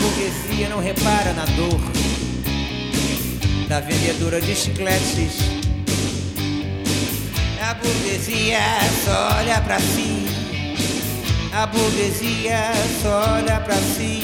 Burguesia 0.02 0.68
não 0.68 0.80
repara 0.80 1.32
na 1.32 1.44
dor. 1.44 1.80
Da 3.68 3.80
vendedora 3.80 4.40
de 4.40 4.54
chicletes. 4.54 5.38
A 7.60 7.74
burguesia 7.74 8.58
só 9.04 9.38
olha 9.38 9.60
pra 9.60 9.78
si. 9.78 10.26
A 11.54 11.66
burguesia 11.66 12.72
só 13.00 13.34
olha 13.34 13.60
pra 13.60 13.76
si. 13.76 14.22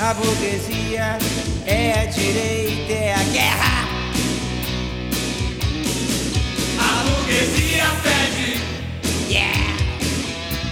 A 0.00 0.14
burguesia 0.14 1.18
é 1.66 1.92
a 1.92 2.04
direita, 2.06 2.92
é 2.92 3.14
a 3.14 3.22
guerra. 3.24 3.88
A 6.78 7.04
burguesia 7.04 7.84
pede, 8.02 8.60
Yeah! 9.28 9.76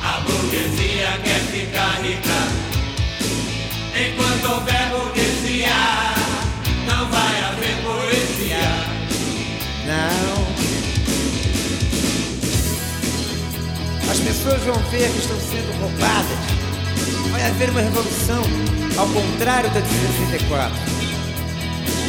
a 0.03 0.21
burguesia 0.21 1.19
quer 1.23 1.41
ficar 1.41 2.03
rica. 2.03 2.74
Enquanto 3.97 4.51
houver 4.53 4.91
burguesia, 4.91 5.69
não 6.85 7.09
vai 7.09 7.45
haver 7.45 7.77
poesia. 7.85 8.59
Não. 9.87 10.45
As 14.11 14.19
pessoas 14.19 14.61
vão 14.65 14.75
ver 14.91 15.09
que 15.13 15.19
estão 15.19 15.39
sendo 15.39 15.81
roubadas. 15.81 16.39
Vai 17.31 17.47
haver 17.47 17.71
uma 17.71 17.83
revolução, 17.83 18.43
ao 18.99 19.07
contrário 19.07 19.71
da 19.71 19.79
de 19.79 19.89
64. 19.89 20.77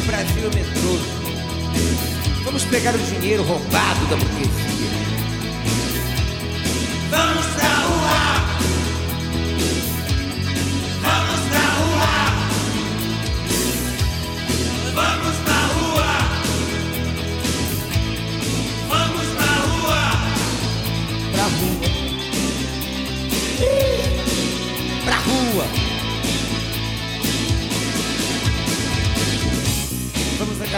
O 0.00 0.06
Brasil 0.06 0.50
é 0.50 0.54
medroso. 0.56 1.06
Vamos 2.44 2.64
pegar 2.64 2.96
o 2.96 2.98
dinheiro 2.98 3.44
roubado 3.44 4.06
da 4.06 4.16
burguesia. 4.16 5.05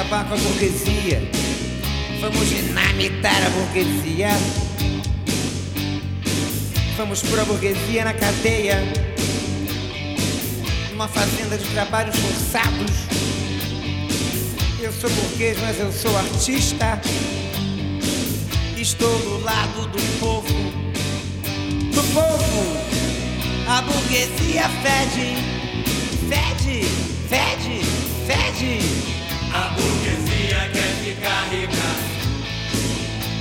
Acabar 0.09 0.25
com 0.27 0.35
a 0.35 0.37
burguesia. 0.39 1.21
Vamos 2.21 2.49
dinamitar 2.49 3.47
a 3.47 3.51
burguesia. 3.51 4.31
Vamos 6.97 7.23
pôr 7.23 7.39
a 7.39 7.45
burguesia 7.45 8.05
na 8.05 8.15
cadeia. 8.15 8.79
Numa 10.91 11.09
fazenda 11.09 11.59
de 11.59 11.65
trabalhos 11.71 12.17
forçados. 12.17 12.91
Eu 14.81 14.93
sou 14.93 15.11
burguês, 15.11 15.59
mas 15.61 15.79
eu 15.79 15.93
sou 15.93 16.17
artista. 16.17 17.01
Estou 18.79 19.19
do 19.19 19.45
lado 19.45 19.89
do 19.89 20.19
povo. 20.19 20.49
Do 21.93 22.03
povo! 22.15 22.79
A 23.69 23.83
burguesia 23.83 24.69
fede. 24.83 25.37
Fede, 26.31 26.85
fede, 27.29 27.85
fede. 28.27 29.18
A 29.53 29.69
burguesia 29.71 30.71
quer 30.73 30.95
ficar 31.05 31.49
rica. 31.51 31.89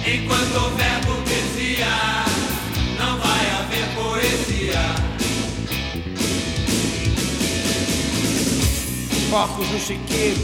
Enquanto 0.06 0.56
houver 0.64 1.06
burguesia, 1.06 1.86
não 2.98 3.18
vai 3.18 3.52
haver 3.52 3.86
poesia. 3.96 4.82
Porcos 9.30 9.70
no 9.70 9.80
chiqueiro 9.80 10.40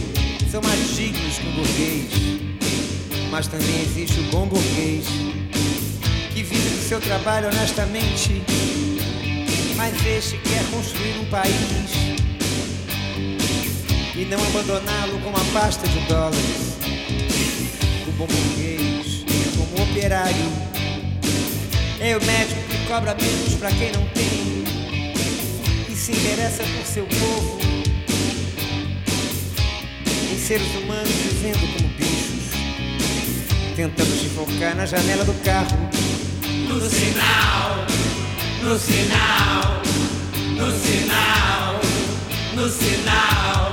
são 0.52 0.62
mais 0.62 0.96
dignos 0.96 1.38
que 1.38 1.48
o 1.48 1.52
burguês. 1.52 2.12
Mas 3.32 3.48
também 3.48 3.82
existe 3.82 4.20
o 4.20 4.24
bom 4.24 4.46
burguês 4.46 5.06
que 6.34 6.44
vive 6.44 6.70
do 6.70 6.88
seu 6.88 7.00
trabalho 7.00 7.48
honestamente. 7.48 8.44
Mas 9.76 9.94
este 10.06 10.38
quer 10.38 10.64
construir 10.72 11.20
um 11.20 11.26
país 11.30 12.23
e 14.24 14.26
não 14.26 14.40
abandoná-lo 14.42 15.20
com 15.20 15.30
uma 15.30 15.44
pasta 15.52 15.86
de 15.86 16.00
dólares. 16.08 16.78
como 18.06 18.18
bom 18.20 18.26
burguês, 18.26 19.26
como 19.58 19.84
operário, 19.84 20.46
é 22.00 22.16
o 22.16 22.24
médico 22.24 22.62
que 22.70 22.88
cobra 22.88 23.16
menos 23.16 23.56
para 23.56 23.70
quem 23.72 23.92
não 23.92 24.06
tem 24.08 24.64
e 25.90 25.96
se 25.96 26.14
interessa 26.14 26.64
por 26.64 26.86
seu 26.86 27.06
povo, 27.06 27.60
em 30.32 30.40
seres 30.40 30.74
humanos 30.76 31.10
vivendo 31.10 31.74
como 31.74 31.90
bichos, 31.90 33.76
tentando 33.76 34.22
se 34.22 34.30
focar 34.30 34.74
na 34.76 34.86
janela 34.86 35.26
do 35.26 35.34
carro. 35.44 35.90
No 36.70 36.80
sinal, 36.90 37.86
no 38.64 38.80
sinal, 38.80 39.82
no 40.56 40.72
sinal, 40.72 41.82
no 42.56 42.70
sinal. 42.70 43.73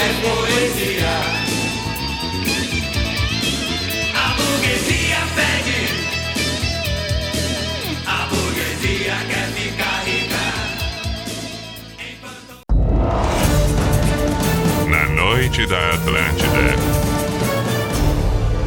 é 0.00 0.08
poesia. 0.22 1.14
A 4.14 4.34
burguesia 4.36 5.20
pede, 5.34 5.82
a 8.06 8.26
burguesia 8.26 9.16
quer 9.28 9.48
ficar 9.56 9.98
rica. 10.04 10.46
Enquanto... 11.98 12.52
Na 14.88 15.04
noite 15.08 15.66
da 15.66 15.90
Atlântida, 15.90 16.76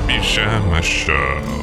Pijama 0.07 0.81
Show. 0.81 1.60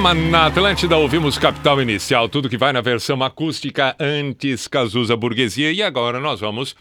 Atlântida, 0.00 0.96
ouvimos 0.96 1.36
Capital 1.36 1.82
Inicial, 1.82 2.26
tudo 2.26 2.48
que 2.48 2.56
vai 2.56 2.72
na 2.72 2.80
versão 2.80 3.22
acústica 3.22 3.94
antes 4.00 4.66
Cazuza 4.66 5.14
Burguesia. 5.14 5.70
E 5.72 5.82
agora 5.82 6.18
nós 6.18 6.40
vamos 6.40 6.74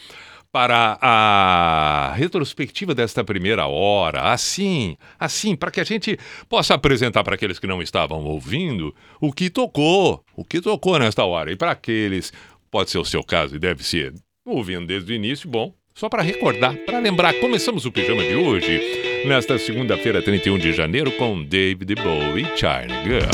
para 0.53 0.97
a 1.01 2.13
retrospectiva 2.15 2.95
desta 2.95 3.21
primeira 3.21 3.67
hora. 3.67 4.31
Assim, 4.31 4.95
assim, 5.19 5.53
para 5.53 5.69
que 5.69 5.81
a 5.81 5.83
gente 5.83 6.17
possa 6.47 6.75
apresentar 6.75 7.23
para 7.25 7.35
aqueles 7.35 7.59
que 7.59 7.67
não 7.67 7.81
estavam 7.81 8.23
ouvindo 8.23 8.95
o 9.19 9.33
que 9.33 9.49
tocou, 9.49 10.23
o 10.33 10.45
que 10.45 10.61
tocou 10.61 10.97
nesta 10.97 11.25
hora. 11.25 11.51
E 11.51 11.57
para 11.57 11.71
aqueles, 11.71 12.31
pode 12.71 12.89
ser 12.89 12.99
o 12.99 13.05
seu 13.05 13.21
caso 13.21 13.57
e 13.57 13.59
deve 13.59 13.83
ser, 13.83 14.13
ouvindo 14.45 14.87
desde 14.87 15.11
o 15.11 15.15
início, 15.15 15.49
bom, 15.49 15.73
só 15.99 16.07
para 16.07 16.23
recordar, 16.23 16.77
para 16.85 16.97
lembrar, 16.97 17.33
começamos 17.41 17.85
o 17.85 17.91
pijama 17.91 18.21
de 18.21 18.33
hoje, 18.33 19.25
nesta 19.27 19.59
segunda-feira, 19.59 20.21
31 20.21 20.57
de 20.57 20.71
janeiro, 20.71 21.11
com 21.11 21.43
David 21.43 21.93
Bowie 21.95 22.45
e 22.45 22.57
China 22.57 23.03
Girl. 23.03 23.27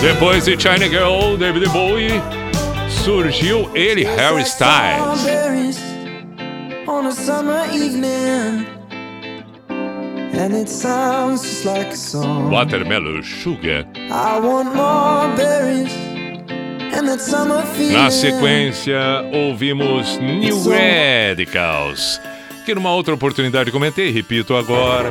Depois 0.00 0.44
de 0.44 0.56
China 0.56 0.88
Girl, 0.88 1.36
David 1.36 1.68
Bowie, 1.70 2.12
surgiu 2.88 3.68
ele, 3.74 4.04
Harry 4.04 4.42
Styles. 4.42 5.24
And 10.36 10.54
it 10.54 10.68
sounds 10.68 11.42
just 11.42 11.64
like 11.64 11.92
a 11.92 11.96
song. 11.96 12.50
Watermelon 12.50 13.22
Sugar. 13.22 13.86
I 14.10 14.40
want 14.40 14.74
more 14.74 15.34
berries. 15.36 15.92
Na 17.92 18.10
sequência, 18.10 18.98
ouvimos 19.32 20.18
New 20.18 20.62
Radicals, 20.70 22.20
que 22.64 22.74
numa 22.74 22.92
outra 22.92 23.14
oportunidade 23.14 23.72
comentei, 23.72 24.10
repito 24.10 24.54
agora. 24.54 25.10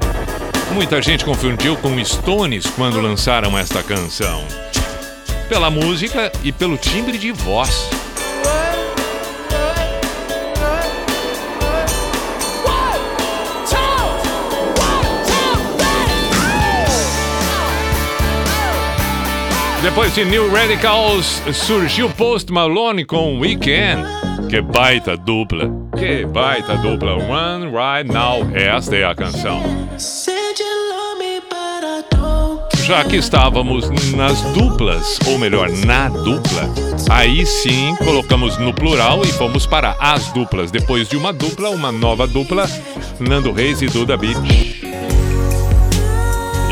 Muita 0.73 1.01
gente 1.01 1.25
confundiu 1.25 1.75
com 1.77 2.03
Stones 2.03 2.65
quando 2.67 3.01
lançaram 3.01 3.57
esta 3.57 3.83
canção. 3.83 4.43
Pela 5.49 5.69
música 5.69 6.31
e 6.43 6.51
pelo 6.51 6.77
timbre 6.77 7.17
de 7.17 7.31
voz. 7.31 7.89
Depois 19.83 20.15
de 20.15 20.23
New 20.23 20.49
Radicals, 20.49 21.41
surgiu 21.51 22.09
Post 22.11 22.49
Malone 22.53 23.03
com 23.03 23.37
Weekend. 23.37 24.01
Que 24.49 24.61
baita 24.61 25.17
dupla, 25.17 25.69
que 25.99 26.25
baita 26.25 26.77
dupla. 26.77 27.15
One 27.15 27.65
Right 27.65 28.09
Now, 28.09 28.49
esta 28.55 28.95
é 28.95 29.03
a 29.03 29.13
canção. 29.13 29.61
Já 32.85 33.03
que 33.03 33.17
estávamos 33.17 33.89
nas 34.13 34.41
duplas, 34.53 35.19
ou 35.27 35.37
melhor, 35.37 35.69
na 35.85 36.07
dupla, 36.07 36.73
aí 37.11 37.45
sim 37.45 37.93
colocamos 37.97 38.57
no 38.57 38.73
plural 38.73 39.21
e 39.23 39.33
fomos 39.33 39.65
para 39.65 39.97
as 39.99 40.31
duplas. 40.31 40.71
Depois 40.71 41.09
de 41.09 41.17
uma 41.17 41.33
dupla, 41.33 41.69
uma 41.71 41.91
nova 41.91 42.25
dupla, 42.25 42.69
Nando 43.19 43.51
Reis 43.51 43.81
e 43.81 43.87
Duda 43.87 44.15
Beat. 44.15 44.37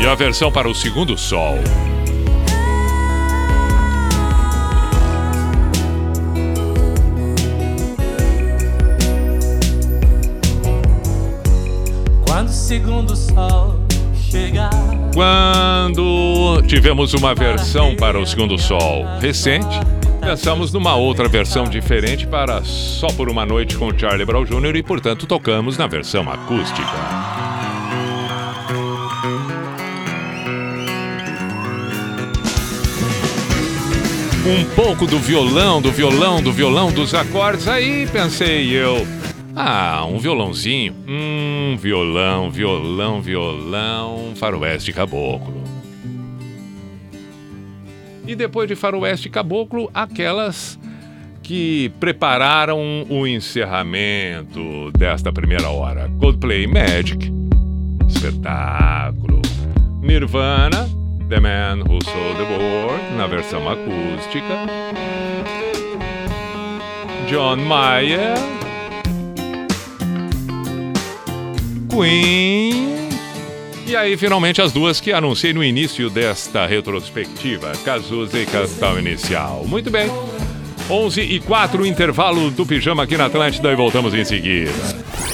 E 0.00 0.06
a 0.06 0.14
versão 0.14 0.50
para 0.50 0.66
o 0.66 0.74
segundo 0.74 1.18
sol. 1.18 1.58
Segundo 12.52 13.16
sol 13.16 13.80
chegar. 14.30 14.70
Quando 15.14 16.62
tivemos 16.66 17.14
uma 17.14 17.34
versão 17.34 17.96
para 17.96 18.18
o 18.18 18.26
Segundo 18.26 18.58
Sol 18.58 19.04
recente, 19.20 19.80
pensamos 20.20 20.72
numa 20.72 20.94
outra 20.94 21.28
versão 21.28 21.64
diferente 21.64 22.26
para 22.26 22.62
Só 22.62 23.08
por 23.08 23.28
uma 23.28 23.44
Noite 23.44 23.76
com 23.76 23.96
Charlie 23.96 24.24
Brown 24.24 24.44
Jr. 24.44 24.76
e, 24.76 24.82
portanto, 24.82 25.26
tocamos 25.26 25.76
na 25.76 25.86
versão 25.86 26.30
acústica. 26.30 26.92
Um 34.44 34.64
pouco 34.74 35.06
do 35.06 35.18
violão, 35.18 35.80
do 35.80 35.92
violão, 35.92 36.42
do 36.42 36.52
violão, 36.52 36.90
dos 36.90 37.14
acordes, 37.14 37.68
aí 37.68 38.06
pensei 38.06 38.70
eu. 38.70 39.06
Ah, 39.54 40.04
um 40.06 40.18
violãozinho. 40.18 40.94
Hum, 41.06 41.76
violão, 41.78 42.50
violão, 42.50 43.20
violão, 43.20 44.32
faroeste 44.36 44.92
caboclo. 44.92 45.62
E 48.26 48.34
depois 48.34 48.68
de 48.68 48.74
faroeste 48.74 49.28
caboclo, 49.28 49.90
aquelas 49.92 50.78
que 51.42 51.92
prepararam 51.98 53.04
o 53.10 53.26
encerramento 53.26 54.90
desta 54.92 55.32
primeira 55.32 55.68
hora. 55.68 56.10
Coldplay 56.18 56.66
Magic, 56.66 57.32
espetáculo. 58.08 59.42
Nirvana, 60.00 60.88
The 61.28 61.40
Man 61.40 61.80
Who 61.80 62.02
Sold 62.04 62.36
the 62.36 62.56
World, 62.56 63.16
na 63.16 63.26
versão 63.26 63.68
acústica. 63.68 64.66
John 67.28 67.56
Mayer, 67.56 68.34
Queen. 71.92 73.10
E 73.86 73.94
aí, 73.94 74.16
finalmente, 74.16 74.62
as 74.62 74.72
duas 74.72 74.98
que 74.98 75.12
anunciei 75.12 75.52
no 75.52 75.62
início 75.62 76.08
desta 76.08 76.64
retrospectiva, 76.64 77.72
Cazuza 77.84 78.38
e 78.38 78.46
Capital 78.46 78.98
Inicial. 78.98 79.64
Muito 79.66 79.90
bem. 79.90 80.10
11 80.88 81.20
e 81.20 81.38
4, 81.40 81.84
intervalo 81.84 82.50
do 82.50 82.64
pijama 82.64 83.02
aqui 83.02 83.16
na 83.16 83.26
Atlântida 83.26 83.70
e 83.70 83.76
voltamos 83.76 84.14
em 84.14 84.24
seguida. 84.24 84.72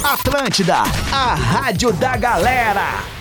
Atlântida, 0.03 0.83
a 1.11 1.33
rádio 1.33 1.93
da 1.93 2.17
galera. 2.17 3.18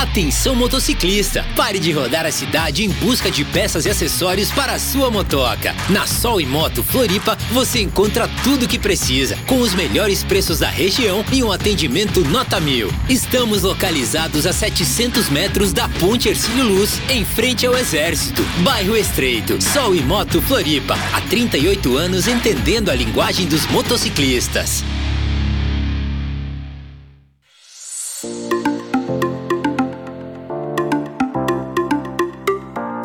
Atenção 0.00 0.54
motociclista, 0.54 1.44
pare 1.54 1.78
de 1.78 1.92
rodar 1.92 2.24
a 2.24 2.32
cidade 2.32 2.82
em 2.82 2.88
busca 2.88 3.30
de 3.30 3.44
peças 3.44 3.84
e 3.84 3.90
acessórios 3.90 4.50
para 4.50 4.72
a 4.72 4.78
sua 4.78 5.10
motoca. 5.10 5.76
Na 5.90 6.06
Sol 6.06 6.40
e 6.40 6.46
Moto 6.46 6.82
Floripa 6.82 7.36
você 7.52 7.82
encontra 7.82 8.26
tudo 8.42 8.64
o 8.64 8.68
que 8.68 8.78
precisa, 8.78 9.36
com 9.46 9.60
os 9.60 9.74
melhores 9.74 10.24
preços 10.24 10.60
da 10.60 10.70
região 10.70 11.22
e 11.30 11.44
um 11.44 11.52
atendimento 11.52 12.24
nota 12.24 12.58
mil. 12.58 12.90
Estamos 13.10 13.62
localizados 13.62 14.46
a 14.46 14.54
700 14.54 15.28
metros 15.28 15.70
da 15.70 15.86
Ponte 15.86 16.30
Ercílio 16.30 16.64
Luz, 16.64 16.98
em 17.10 17.22
frente 17.22 17.66
ao 17.66 17.76
Exército, 17.76 18.42
bairro 18.64 18.96
Estreito. 18.96 19.62
Sol 19.62 19.94
e 19.94 20.00
Moto 20.00 20.40
Floripa, 20.40 20.94
há 21.12 21.20
38 21.20 21.98
anos 21.98 22.26
entendendo 22.26 22.88
a 22.88 22.94
linguagem 22.94 23.46
dos 23.46 23.66
motociclistas. 23.66 24.82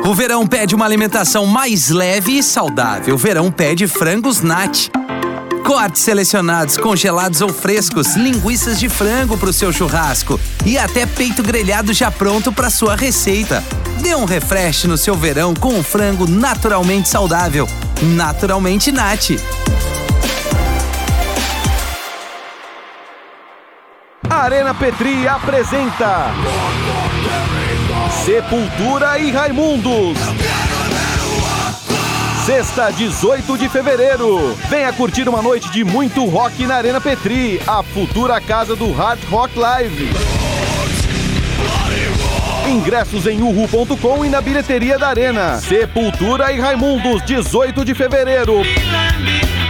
O 0.08 0.14
verão 0.14 0.45
pede 0.45 0.76
uma 0.76 0.86
alimentação 0.86 1.47
mais 1.47 1.89
leve 1.89 2.38
e 2.38 2.43
saudável. 2.43 3.16
O 3.16 3.18
verão 3.18 3.51
pede 3.51 3.88
frangos 3.88 4.39
nat. 4.39 4.91
Cortes 5.66 6.03
selecionados, 6.03 6.78
congelados 6.78 7.41
ou 7.41 7.49
frescos, 7.49 8.16
linguiças 8.16 8.80
de 8.80 8.88
frango 8.88 9.36
para 9.36 9.49
o 9.49 9.53
seu 9.53 9.74
churrasco 9.74 10.39
e 10.64 10.78
até 10.78 11.08
peito 11.08 11.41
grelhado 11.41 11.91
já 11.91 12.12
pronto 12.12 12.53
para 12.53 12.70
sua 12.70 12.95
receita. 12.95 13.64
Dê 13.99 14.14
um 14.16 14.26
refresh 14.26 14.84
no 14.84 14.95
seu 14.95 15.16
verão 15.16 15.56
com 15.56 15.74
um 15.74 15.84
frango 15.84 16.30
naturalmente 16.30 17.10
saudável. 17.10 17.68
Naturalmente 18.16 18.91
nat. 18.91 19.32
Arena 24.30 24.76
Petri 24.76 25.28
apresenta 25.28 26.32
Sepultura 28.12 29.20
e 29.20 29.32
Raimundos. 29.32 30.18
Sexta, 32.45 32.91
18 32.91 33.58
de 33.58 33.70
fevereiro. 33.70 34.56
Venha 34.70 34.93
curtir 34.93 35.28
uma 35.28 35.41
noite 35.41 35.70
de 35.72 35.84
muito 35.84 36.26
rock 36.26 36.66
na 36.66 36.76
Arena 36.76 37.01
Petri, 37.01 37.60
a 37.66 37.82
futura 37.82 38.39
casa 38.39 38.76
do 38.76 38.91
Hard 38.91 39.24
Rock 39.30 39.58
Live. 39.58 40.10
Ingressos 42.68 43.26
em 43.28 43.41
uhu.com 43.41 44.26
e 44.26 44.30
na 44.30 44.41
bilheteria 44.41 44.97
da 44.97 45.10
Arena. 45.10 45.58
Sepultura 45.58 46.51
e 46.51 46.60
Raimundos, 46.60 47.24
18 47.24 47.84
de 47.84 47.95
fevereiro. 47.95 48.62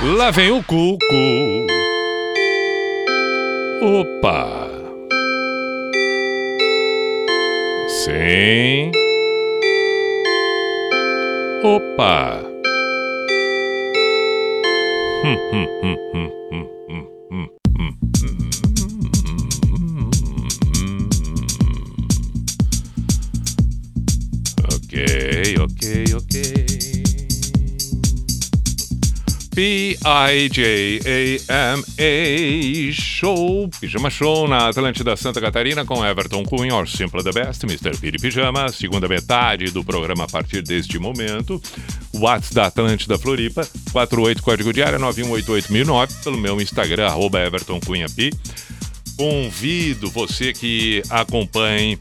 Lá 0.00 0.30
vem 0.30 0.52
o 0.52 0.62
cuco. 0.62 1.66
Opa. 3.82 4.68
Sim. 7.88 8.92
Opa. 11.64 12.40
Hum, 15.24 15.36
hum, 15.52 15.66
hum, 15.82 15.96
hum, 16.14 16.30
hum, 16.52 16.66
hum, 16.88 17.06
hum. 17.30 17.88
Ok, 24.72 25.56
ok, 25.58 26.04
ok. 26.14 26.97
P-I-J-A-M-A 29.58 30.62
Show, 32.92 33.68
Pijama 33.80 34.08
Show 34.08 34.46
na 34.46 34.68
Atlântida 34.68 35.16
Santa 35.16 35.40
Catarina 35.40 35.84
com 35.84 36.06
Everton 36.06 36.44
Cunha, 36.44 36.76
or 36.76 36.86
Simple 36.86 37.24
the 37.24 37.32
Best, 37.32 37.64
Mr. 37.64 37.98
Piri 37.98 38.18
Pijama, 38.20 38.68
segunda 38.68 39.08
metade 39.08 39.72
do 39.72 39.82
programa 39.82 40.26
a 40.26 40.28
partir 40.28 40.62
deste 40.62 40.96
momento. 41.00 41.60
WhatsApp 42.14 42.54
da 42.54 42.66
Atlântida 42.66 43.18
Floripa, 43.18 43.68
48 43.90 44.40
código 44.44 44.72
diário 44.72 45.00
9188009, 45.00 46.22
pelo 46.22 46.38
meu 46.38 46.60
Instagram, 46.60 47.08
arroba 47.08 47.40
Everton 47.40 47.80
Cunha 47.80 48.06
Pi. 48.08 48.30
Convido 49.16 50.08
você 50.08 50.52
que 50.52 51.02
acompanhe 51.10 51.98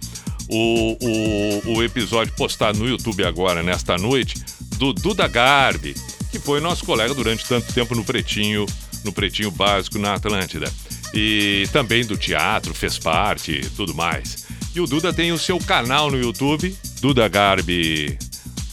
o, 0.47 0.95
o, 1.01 1.77
o 1.77 1.83
episódio 1.83 2.31
postado 2.35 2.77
no 2.77 2.87
YouTube 2.87 3.23
agora, 3.23 3.63
nesta 3.63 3.97
noite, 3.97 4.35
do 4.77 4.93
Duda 4.93 5.27
Garbi, 5.27 5.95
que 6.37 6.45
foi 6.45 6.59
nosso 6.59 6.85
colega 6.85 7.13
durante 7.13 7.45
tanto 7.45 7.71
tempo 7.73 7.95
no 7.95 8.03
Pretinho, 8.03 8.65
no 9.03 9.11
Pretinho 9.11 9.51
Básico 9.51 9.97
na 9.97 10.13
Atlântida. 10.13 10.71
E 11.13 11.67
também 11.71 12.05
do 12.05 12.17
teatro, 12.17 12.73
fez 12.73 12.97
parte 12.97 13.51
e 13.51 13.69
tudo 13.69 13.93
mais. 13.93 14.45
E 14.75 14.79
o 14.79 14.85
Duda 14.85 15.11
tem 15.11 15.31
o 15.31 15.37
seu 15.37 15.57
canal 15.59 16.11
no 16.11 16.19
YouTube, 16.19 16.75
Duda 17.01 17.27
Garbi 17.27 18.17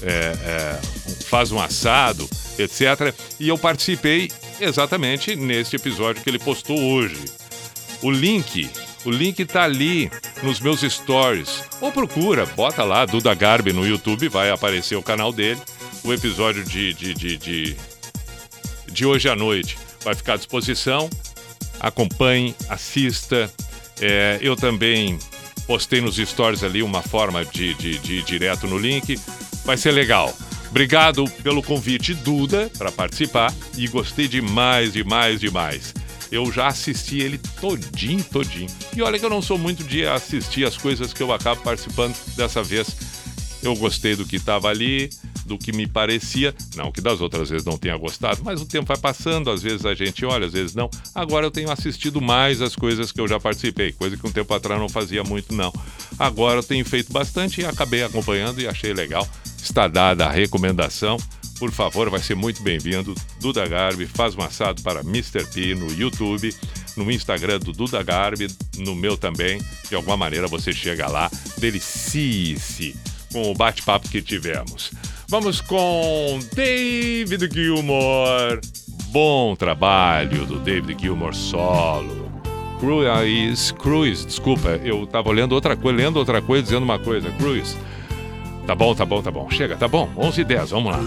é, 0.03 0.09
é, 0.09 0.81
faz 1.25 1.51
um 1.51 1.61
assado, 1.61 2.29
etc. 2.59 3.15
E 3.41 3.49
eu 3.49 3.57
participei 3.57 4.31
exatamente 4.61 5.35
neste 5.35 5.77
episódio 5.77 6.23
que 6.23 6.29
ele 6.29 6.39
postou 6.39 6.79
hoje. 6.79 7.25
O 8.03 8.11
link, 8.11 8.69
o 9.05 9.11
link 9.11 9.45
tá 9.47 9.63
ali 9.63 10.11
nos 10.43 10.61
meus 10.61 10.81
stories. 10.81 11.63
Ou 11.81 11.91
procura, 11.91 12.45
bota 12.45 12.85
lá 12.85 13.07
Duda 13.07 13.33
Garbi 13.35 13.73
no 13.73 13.87
YouTube, 13.87 14.29
vai 14.29 14.51
aparecer 14.51 14.97
o 14.97 15.03
canal 15.03 15.33
dele 15.33 15.61
o 16.05 16.13
episódio 16.13 16.63
de, 16.65 16.93
de, 16.93 17.15
de, 17.15 17.37
de, 17.39 17.77
de 18.93 19.07
hoje 19.07 19.29
à 19.29 19.35
noite 19.35 19.79
vai 20.03 20.15
ficar 20.15 20.35
à 20.35 20.37
disposição. 20.37 21.09
Acompanhe, 21.81 22.55
assista. 22.69 23.51
É, 24.01 24.39
eu 24.43 24.55
também 24.55 25.19
postei 25.67 26.01
nos 26.01 26.17
stories 26.17 26.63
ali 26.63 26.83
uma 26.83 27.03
forma 27.03 27.45
de, 27.45 27.75
de, 27.75 27.99
de 27.99 28.15
ir 28.17 28.23
direto 28.23 28.67
no 28.67 28.79
link. 28.79 29.19
Vai 29.65 29.79
ser 29.79 29.93
legal. 29.93 30.33
Obrigado 30.69 31.25
pelo 31.43 31.63
convite, 31.63 32.13
Duda, 32.13 32.71
para 32.77 32.93
participar. 32.93 33.53
E 33.77 33.89
gostei 33.89 34.29
demais, 34.29 34.93
demais, 34.93 35.41
demais. 35.41 35.95
Eu 36.31 36.51
já 36.53 36.67
assisti 36.67 37.21
ele 37.21 37.39
todinho, 37.61 38.23
todinho. 38.25 38.69
E 38.95 39.01
olha 39.01 39.19
que 39.19 39.25
eu 39.25 39.31
não 39.31 39.41
sou 39.41 39.57
muito 39.57 39.85
de 39.85 40.05
assistir 40.05 40.67
as 40.67 40.77
coisas 40.77 41.13
que 41.13 41.23
eu 41.23 41.33
acabo 41.33 41.63
participando 41.63 42.15
dessa 42.37 42.63
vez. 42.63 42.95
Eu 43.65 43.75
gostei 43.75 44.15
do 44.15 44.27
que 44.27 44.37
estava 44.37 44.69
ali, 44.69 45.09
do 45.47 45.57
que 45.57 45.73
me 45.73 45.87
parecia. 45.87 46.55
Não 46.77 46.93
que 46.93 47.01
das 47.01 47.23
outras 47.23 47.49
vezes 47.49 47.65
não 47.65 47.79
tenha 47.79 47.97
gostado, 47.97 48.43
mas 48.45 48.61
o 48.61 48.67
tempo 48.67 48.87
vai 48.87 48.99
passando, 48.99 49.51
às 49.51 49.63
vezes 49.63 49.87
a 49.87 49.95
gente 49.95 50.23
olha, 50.27 50.47
às 50.47 50.53
vezes 50.53 50.75
não. 50.75 50.91
Agora 51.15 51.47
eu 51.47 51.51
tenho 51.51 51.71
assistido 51.71 52.21
mais 52.21 52.61
as 52.61 52.77
coisas 52.77 53.11
que 53.11 53.19
eu 53.19 53.27
já 53.27 53.41
participei, 53.41 53.93
coisa 53.93 54.19
que 54.19 54.27
um 54.27 54.31
tempo 54.31 54.53
atrás 54.53 54.79
não 54.79 54.89
fazia 54.89 55.25
muito, 55.25 55.55
não. 55.55 55.73
Agora 56.19 56.59
eu 56.59 56.63
tenho 56.63 56.85
feito 56.85 57.11
bastante 57.11 57.63
e 57.63 57.65
acabei 57.65 58.05
acompanhando 58.05 58.61
e 58.61 58.69
achei 58.69 58.93
legal. 58.93 59.27
Está 59.57 59.89
dada 59.89 60.27
a 60.27 60.31
recomendação. 60.31 61.17
Por 61.59 61.71
favor, 61.71 62.11
vai 62.11 62.21
ser 62.21 62.35
muito 62.35 62.63
bem-vindo. 62.63 63.15
Duda 63.41 63.67
Garbi 63.67 64.07
faz 64.07 64.37
um 64.37 64.43
assado 64.43 64.83
para 64.83 65.01
Mr. 65.01 65.47
P 65.47 65.75
no 65.75 65.91
YouTube, 65.91 66.55
no 66.97 67.11
Instagram 67.11 67.61
do 67.61 67.73
Duda 67.73 68.03
Garbi, 68.03 68.49
no 68.77 68.95
meu 68.95 69.17
também. 69.17 69.63
De 69.89 69.95
alguma 69.95 70.19
maneira 70.19 70.47
você 70.49 70.71
chega 70.71 71.07
lá, 71.07 71.31
delicie-se 71.57 72.95
com 73.35 73.51
o 73.51 73.55
bate-papo 73.55 74.09
que 74.09 74.23
tivemos. 74.23 74.93
Vamos 75.27 75.61
com 75.61 76.39
David 76.55 77.53
Gilmour. 77.53 78.61
Bom 79.09 79.57
trabalho 79.57 80.47
do 80.47 80.61
David 80.61 81.03
Gilmour 81.03 81.35
solo. 81.35 82.33
Cruise, 82.79 83.75
Cruise, 83.75 84.25
desculpa, 84.25 84.69
eu 84.85 85.05
tava 85.07 85.31
olhando 85.31 85.53
outra 85.53 85.75
coisa, 85.75 85.99
lendo 85.99 86.17
outra 86.17 86.41
coisa, 86.41 86.63
dizendo 86.63 86.85
uma 86.85 86.99
coisa. 86.99 87.29
Cruise. 87.33 87.77
Tá 88.69 88.75
bom, 88.75 88.95
tá 88.95 89.05
bom, 89.05 89.21
tá 89.21 89.33
bom. 89.33 89.51
Chega, 89.51 89.75
tá 89.77 89.89
bom. 89.89 90.09
11 90.17 90.41
e 90.41 90.45
10, 90.45 90.71
vamos 90.71 90.93
lá. 90.93 91.01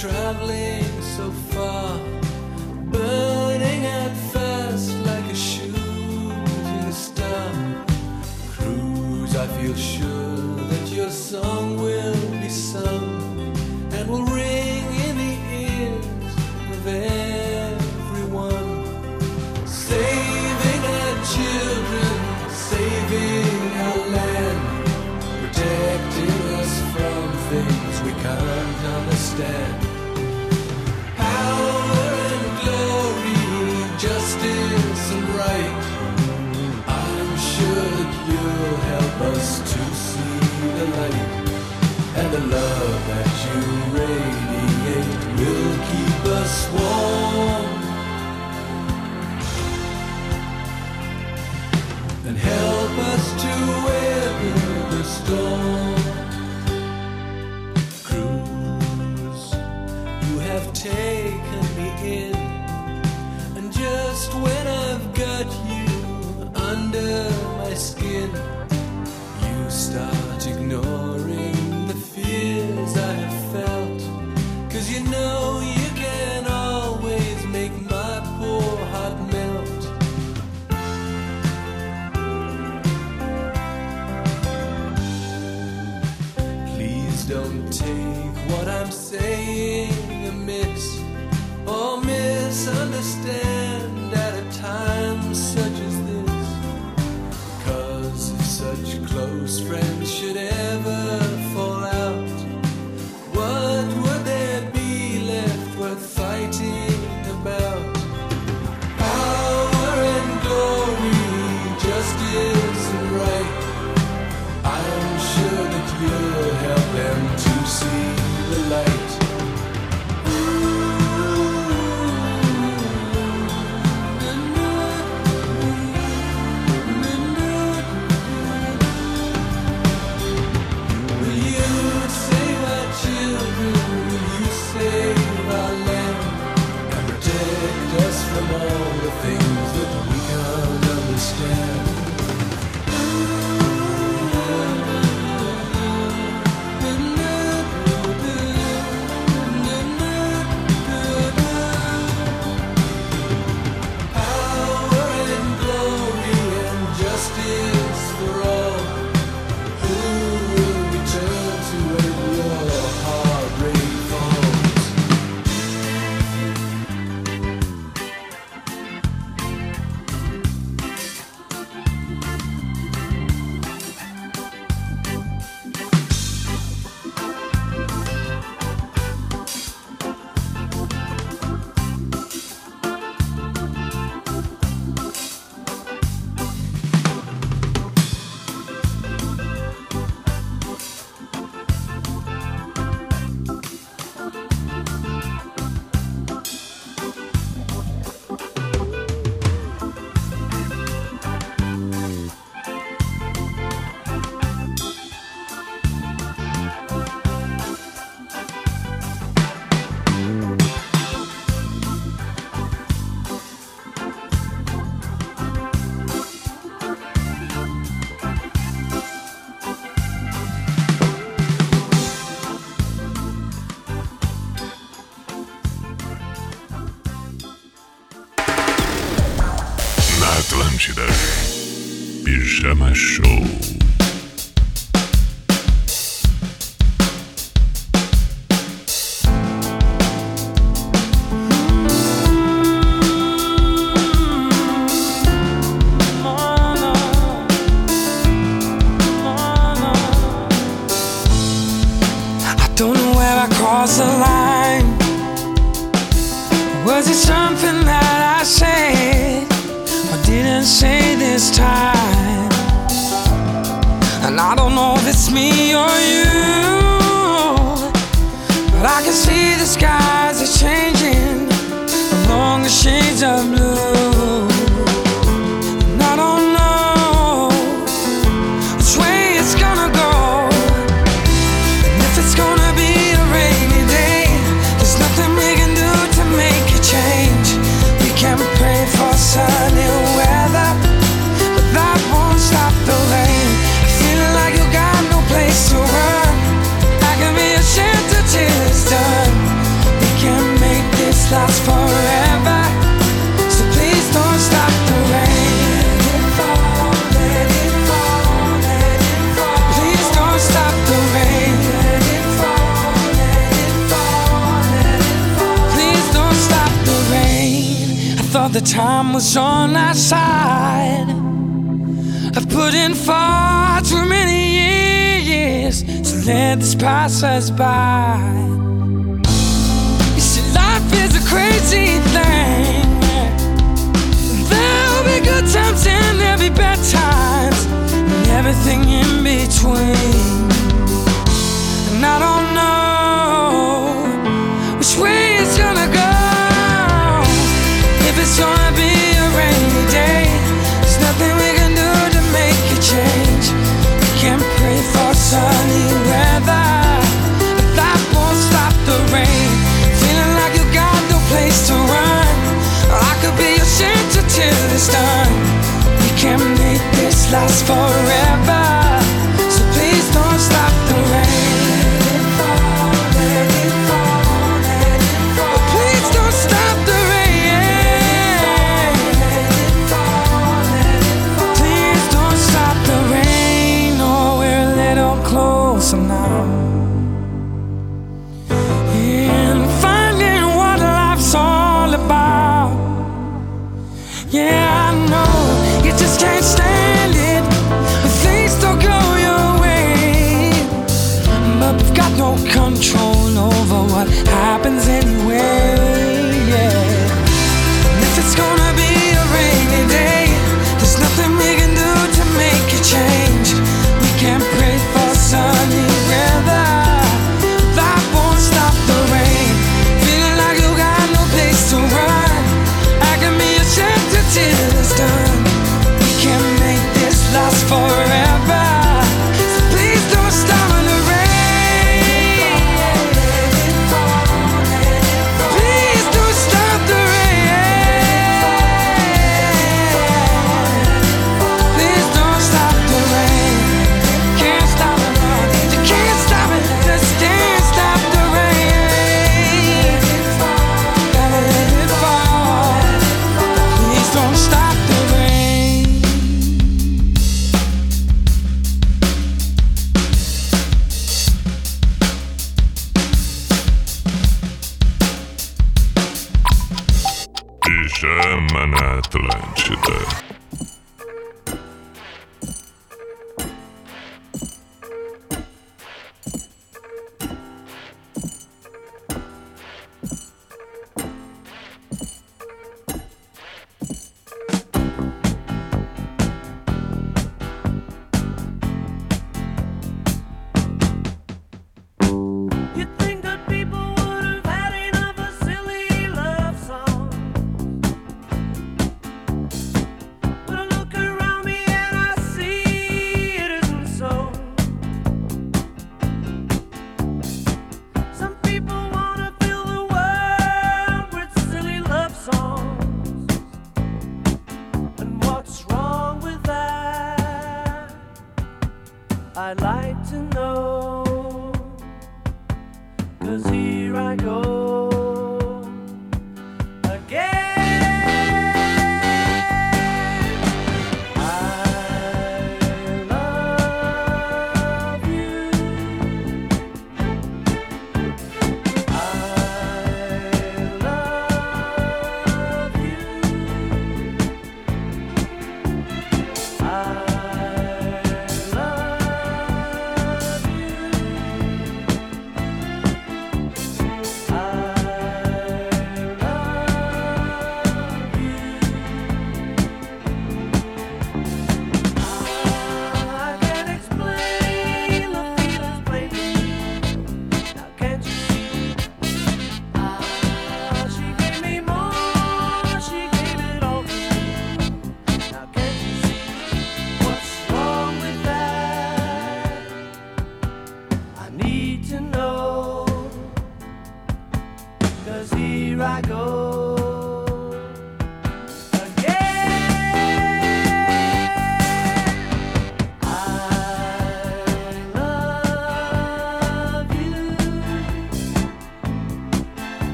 Traveling 0.00 0.89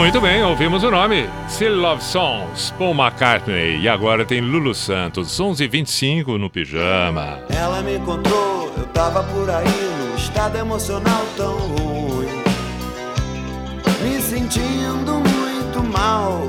Muito 0.00 0.18
bem, 0.18 0.42
ouvimos 0.42 0.82
o 0.82 0.90
nome. 0.90 1.28
Still 1.46 1.76
Love 1.76 2.02
Songs, 2.02 2.72
Paul 2.78 2.94
McCartney. 2.94 3.82
E 3.82 3.86
agora 3.86 4.24
tem 4.24 4.40
Lulu 4.40 4.74
Santos, 4.74 5.38
11h25 5.38 6.38
no 6.38 6.48
pijama. 6.48 7.40
Ela 7.50 7.82
me 7.82 7.98
encontrou, 7.98 8.72
eu 8.78 8.86
tava 8.94 9.22
por 9.24 9.50
aí 9.50 9.66
num 9.98 10.16
estado 10.16 10.56
emocional 10.56 11.22
tão 11.36 11.52
ruim. 11.52 12.42
Me 14.02 14.18
sentindo 14.22 15.20
muito 15.20 15.82
mal. 15.92 16.46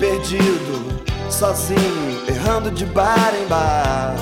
Perdido, 0.00 1.02
sozinho, 1.28 2.22
errando 2.26 2.70
de 2.70 2.86
bar 2.86 3.34
em 3.38 3.46
bar. 3.46 4.14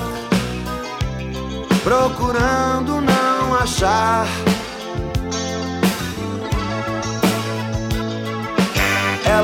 Procurando 1.85 2.99
não 2.99 3.55
achar. 3.55 4.27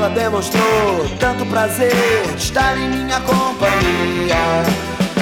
Ela 0.02 0.10
demonstrou 0.10 1.08
tanto 1.20 1.46
prazer 1.46 1.92
de 2.34 2.42
estar 2.42 2.76
em 2.76 2.88
minha 2.88 3.20
companhia. 3.20 4.64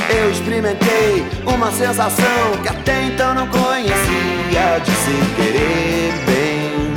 Eu 0.08 0.30
experimentei 0.30 1.26
uma 1.46 1.70
sensação 1.70 2.56
que 2.62 2.68
até 2.70 3.02
então 3.02 3.34
não 3.34 3.46
conhecia 3.48 4.80
de 4.82 4.90
se 4.90 5.12
querer 5.36 6.14
bem, 6.24 6.94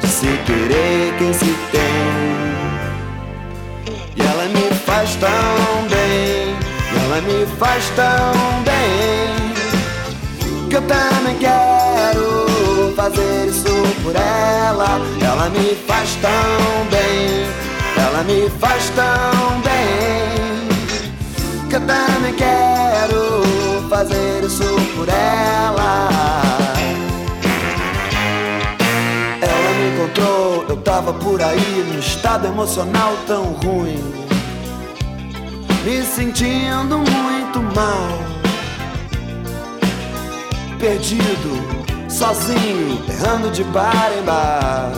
de 0.00 0.06
se 0.08 0.28
querer 0.46 1.14
quem 1.18 1.34
se 1.34 1.54
tem. 1.70 2.08
E 4.16 4.22
ela 4.22 4.44
me 4.46 4.74
faz 4.86 5.14
tão 5.16 5.88
bem, 5.90 6.56
e 6.90 6.96
ela 7.04 7.20
me 7.20 7.44
faz 7.58 7.84
tão 7.90 8.32
bem, 8.64 9.28
que 10.70 10.76
eu 10.76 10.82
também 10.86 11.36
quero 11.36 12.94
fazer 12.96 13.46
isso 13.46 13.99
por 14.10 14.16
ela. 14.16 15.00
Ela 15.22 15.48
me 15.50 15.76
faz 15.86 16.16
tão 16.16 16.30
bem, 16.90 17.46
ela 17.96 18.24
me 18.24 18.50
faz 18.58 18.90
tão 18.90 19.60
bem, 19.60 20.68
que 21.68 21.76
eu 21.76 21.80
também 21.80 22.34
quero 22.34 23.42
fazer 23.88 24.44
isso 24.44 24.64
por 24.96 25.08
ela. 25.08 26.08
Ela 29.40 29.70
me 29.78 29.94
encontrou, 29.94 30.64
eu 30.68 30.76
tava 30.78 31.12
por 31.12 31.40
aí 31.40 31.84
num 31.88 31.98
estado 32.00 32.46
emocional 32.46 33.14
tão 33.26 33.44
ruim, 33.64 34.02
me 35.84 36.02
sentindo 36.02 36.98
muito 36.98 37.62
mal, 37.74 38.18
perdido, 40.78 41.89
sozinho, 42.10 43.02
errando 43.08 43.50
de 43.50 43.64
bar 43.64 44.10
em 44.18 44.22
bar, 44.22 44.90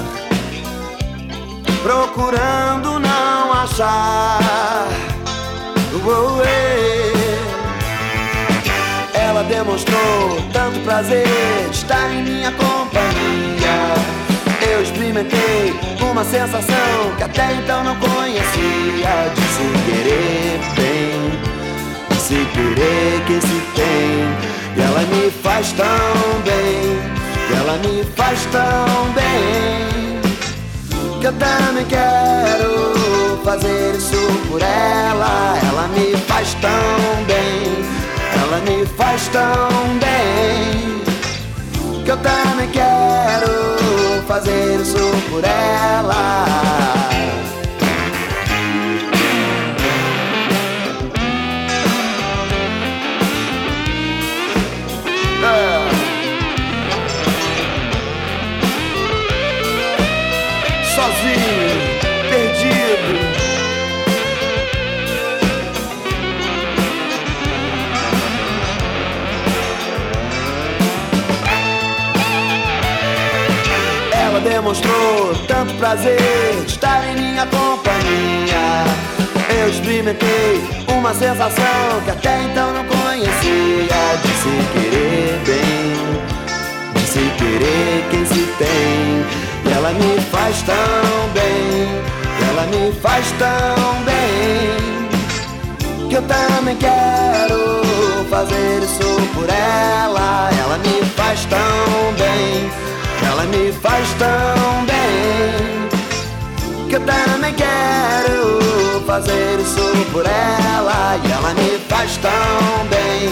procurando 1.83 2.99
não 2.99 3.53
achar. 3.53 4.89
Eh. 6.45 7.13
Ela 9.15 9.43
demonstrou 9.45 10.41
tanto 10.53 10.81
prazer 10.81 11.27
de 11.71 11.77
estar 11.77 12.11
em 12.13 12.23
minha 12.23 12.51
companhia. 12.53 13.95
Eu 14.71 14.83
experimentei 14.83 15.75
uma 16.01 16.25
sensação 16.25 17.17
que 17.17 17.23
até 17.23 17.55
então 17.55 17.85
não 17.85 17.97
conhecia 17.97 19.31
de 19.35 19.43
se 19.43 19.65
querer 19.87 20.61
bem, 20.77 21.31
de 22.11 22.17
se 22.17 22.47
querer 22.53 23.23
quem 23.27 23.41
se 23.41 23.61
tem. 23.75 24.53
E 24.77 24.81
ela 24.81 25.01
me 25.03 25.31
faz 25.31 25.73
tão 25.73 25.87
bem, 26.45 26.92
ela 27.59 27.77
me 27.79 28.05
faz 28.17 28.45
tão 28.47 29.13
bem, 29.13 30.21
que 31.21 31.27
eu 31.27 31.33
também 31.33 31.85
quero 31.87 33.41
fazer 33.45 33.97
isso 33.97 34.17
por 34.49 34.61
ela. 34.63 35.59
Ela 35.69 35.89
me 35.89 36.17
faz 36.29 36.55
tão 36.55 37.25
bem, 37.27 37.87
ela 38.43 38.59
me 38.61 38.87
faz 38.87 39.29
tão 39.29 39.69
bem, 39.99 41.03
que 42.05 42.11
eu 42.11 42.17
também 42.19 42.69
quero 42.71 44.23
fazer 44.27 44.81
isso 44.81 44.99
por 45.31 45.45
ela. 45.45 47.02
Demonstrou 74.63 75.35
tanto 75.49 75.75
prazer 75.75 76.63
de 76.65 76.71
estar 76.71 77.05
em 77.09 77.17
minha 77.21 77.45
companhia. 77.47 78.85
Eu 79.61 79.69
experimentei 79.69 80.63
uma 80.87 81.13
sensação 81.13 82.01
que 82.05 82.11
até 82.13 82.45
então 82.45 82.73
não 82.73 82.85
conhecia 82.85 83.89
de 84.23 84.29
se 84.39 84.63
querer 84.73 85.41
bem, 85.45 85.97
de 86.95 87.01
se 87.09 87.19
querer 87.37 88.05
quem 88.11 88.25
se 88.25 88.47
tem. 88.57 89.27
E 89.67 89.73
ela 89.75 89.91
me 89.91 90.21
faz 90.31 90.63
tão 90.63 91.29
bem, 91.35 91.89
ela 92.49 92.65
me 92.67 92.93
faz 93.01 93.33
tão 93.33 94.05
bem, 94.05 94.77
que 96.09 96.15
eu 96.15 96.23
também 96.23 96.77
quero 96.77 97.83
fazer 98.31 98.81
isso 98.81 99.29
por 99.35 99.49
ela. 99.49 100.51
Ela 100.57 100.79
me 100.79 101.05
faz 101.17 101.45
tão 101.47 102.13
bem, 102.17 102.71
ela 103.33 103.45
me 103.45 103.73
faz 103.73 104.09
tão 104.19 104.85
bem, 104.85 105.89
que 106.87 106.97
eu 106.97 107.01
também 107.01 107.55
quero 107.55 108.61
fazer 109.07 109.59
isso 109.59 109.81
por 110.13 110.27
ela. 110.27 111.19
E 111.25 111.33
ela 111.33 111.55
me 111.55 111.79
faz 111.89 112.19
tão 112.19 112.87
bem, 112.91 113.31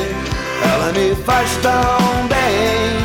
ela 0.73 0.91
me 0.93 1.15
faz 1.27 1.51
tão 1.57 2.27
bem 2.29 2.97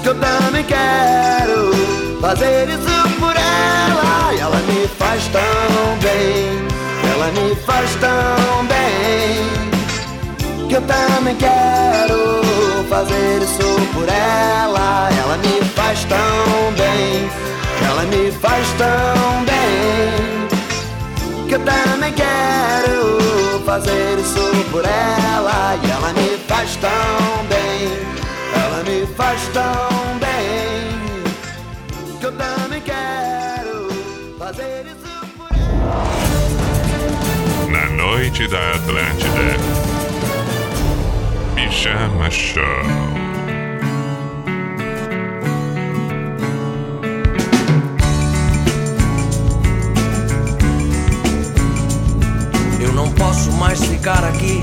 que 0.00 0.08
eu 0.08 0.14
também 0.14 0.62
quero 0.64 1.72
fazer 2.20 2.68
isso 2.68 3.08
por 3.18 3.34
ela. 3.34 4.32
E 4.32 4.38
ela 4.38 4.60
me 4.68 4.86
faz 4.96 5.26
tão 5.26 5.98
bem, 5.98 6.68
ela 7.12 7.32
me 7.32 7.56
faz 7.66 7.96
tão 7.96 8.64
bem, 8.66 9.50
que 10.68 10.76
eu 10.76 10.82
também 10.82 11.34
quero 11.34 12.43
fazer 12.88 13.42
isso 13.42 13.58
por 13.92 14.08
ela. 14.08 15.08
Ela 15.18 15.36
me 15.38 15.64
faz 15.74 16.04
tão 16.04 16.72
bem, 16.76 17.28
ela 17.86 18.02
me 18.04 18.30
faz 18.32 18.66
tão 18.78 19.44
bem, 19.44 20.48
que 21.48 21.54
eu 21.54 21.60
também 21.60 22.12
quero 22.12 23.60
fazer 23.64 24.18
isso 24.18 24.50
por 24.70 24.84
ela. 24.84 25.76
E 25.82 25.90
ela 25.90 26.12
me 26.12 26.38
faz 26.46 26.76
tão 26.76 27.44
bem. 27.48 28.14
Ela 28.54 28.82
me 28.84 29.06
faz 29.14 29.40
tão 29.48 30.18
bem 30.18 30.94
que 32.20 32.26
eu 32.26 32.32
também 32.32 32.80
quero 32.80 33.88
fazer 34.38 34.86
isso 34.86 35.26
por 35.36 35.50
Na 37.70 37.90
noite 37.90 38.46
da 38.48 38.70
Atlântida. 38.72 39.83
Pijama 41.64 42.30
Show. 42.30 42.62
Eu 52.82 52.92
não 52.92 53.10
posso 53.12 53.50
mais 53.52 53.82
ficar 53.82 54.22
aqui 54.24 54.62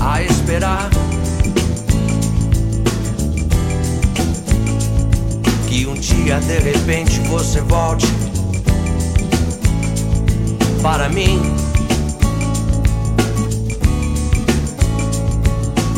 a 0.00 0.22
esperar 0.22 0.88
que 5.68 5.84
um 5.86 5.94
dia 5.94 6.38
de 6.38 6.58
repente 6.60 7.18
você 7.22 7.60
volte 7.62 8.06
para 10.80 11.08
mim. 11.08 11.71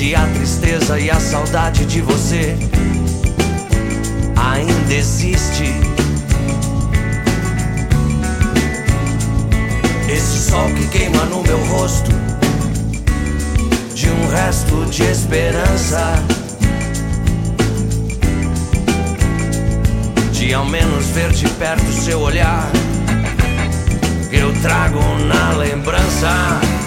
Onde 0.00 0.14
a 0.14 0.26
tristeza 0.28 0.98
e 0.98 1.10
a 1.10 1.20
saudade 1.20 1.84
de 1.84 2.00
você 2.00 2.56
ainda 4.34 4.94
existe. 4.94 5.74
Esse 10.08 10.38
sol 10.38 10.70
que 10.70 10.86
queima 10.86 11.26
no 11.26 11.42
meu 11.42 11.62
rosto 11.66 12.10
de 13.94 14.08
um 14.08 14.28
resto 14.30 14.86
de 14.86 15.02
esperança. 15.02 16.14
De 20.32 20.54
ao 20.54 20.64
menos 20.64 21.08
ver 21.08 21.30
de 21.32 21.46
perto 21.46 21.92
seu 21.92 22.20
olhar, 22.20 22.70
eu 24.32 24.50
trago 24.62 25.02
na 25.26 25.58
lembrança. 25.58 26.79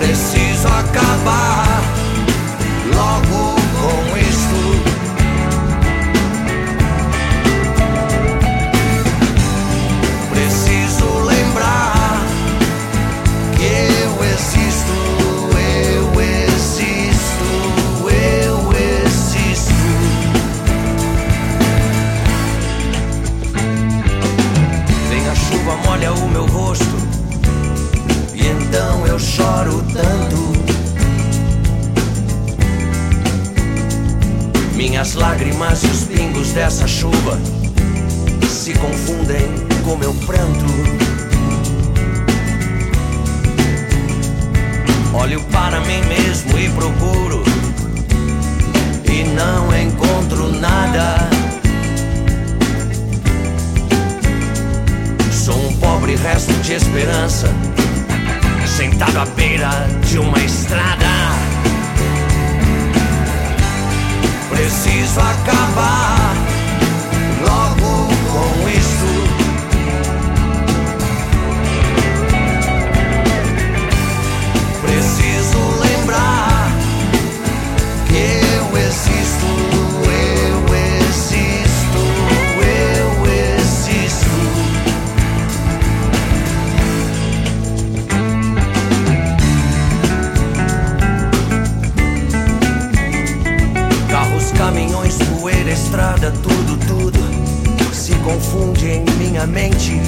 Preciso 0.00 0.66
acabar 0.66 1.82
logo 2.86 3.54
com 3.78 4.16
isto. 4.16 4.60
Preciso 10.30 11.06
lembrar 11.20 12.26
que 13.56 13.64
eu 14.02 14.12
existo, 14.24 14.96
eu 15.52 16.04
existo, 16.20 17.50
eu 18.10 18.56
existo. 18.72 19.74
Vem 25.10 25.24
a 25.28 25.34
chuva, 25.34 25.76
molha 25.84 26.10
o 26.12 26.28
meu 26.30 26.46
rosto, 26.46 26.69
choro 29.20 29.84
tanto. 29.92 30.50
Minhas 34.74 35.14
lágrimas 35.14 35.82
e 35.84 35.86
os 35.88 36.04
pingos 36.04 36.52
dessa 36.52 36.88
chuva 36.88 37.38
se 38.48 38.72
confundem 38.74 39.46
com 39.84 39.96
meu 39.96 40.14
pranto. 40.26 40.64
Olho 45.12 45.40
para 45.52 45.80
mim 45.80 46.00
mesmo 46.08 46.58
e 46.58 46.68
procuro, 46.70 47.42
e 49.04 49.24
não 49.24 49.76
encontro 49.76 50.50
nada. 50.58 51.28
Sou 55.30 55.68
um 55.68 55.76
pobre 55.76 56.16
resto 56.16 56.52
de 56.62 56.72
esperança, 56.72 57.48
sentado 58.80 59.18
à 59.18 59.26
beira 59.26 59.68
de 60.08 60.18
uma 60.18 60.38
estrada. 60.38 61.04
Preciso 64.48 65.20
acabar 65.20 66.34
confunde 98.30 98.86
em 98.86 99.04
minha 99.18 99.44
mente. 99.44 100.00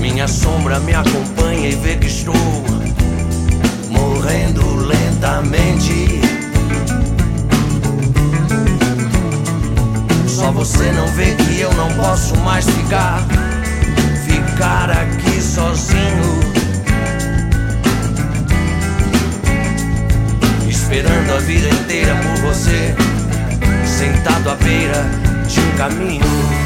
Minha 0.00 0.26
sombra 0.26 0.80
me 0.80 0.94
acompanha 0.94 1.68
e 1.68 1.74
vê 1.74 1.96
que 1.96 2.06
estou 2.06 2.34
morrendo 3.90 4.76
lentamente. 4.76 6.20
Só 10.26 10.50
você 10.50 10.90
não 10.92 11.06
vê 11.08 11.34
que 11.34 11.60
eu 11.60 11.72
não 11.74 11.88
posso 11.94 12.34
mais 12.38 12.64
ficar, 12.64 13.22
ficar 14.26 14.90
aqui 14.90 15.42
sozinho. 15.42 16.40
Esperando 20.66 21.34
a 21.34 21.38
vida 21.40 21.68
inteira 21.68 22.14
por 22.16 22.48
você, 22.48 22.94
sentado 24.04 24.50
à 24.50 24.54
beira 24.56 25.02
de 25.46 25.60
um 25.60 25.76
caminho. 25.78 26.63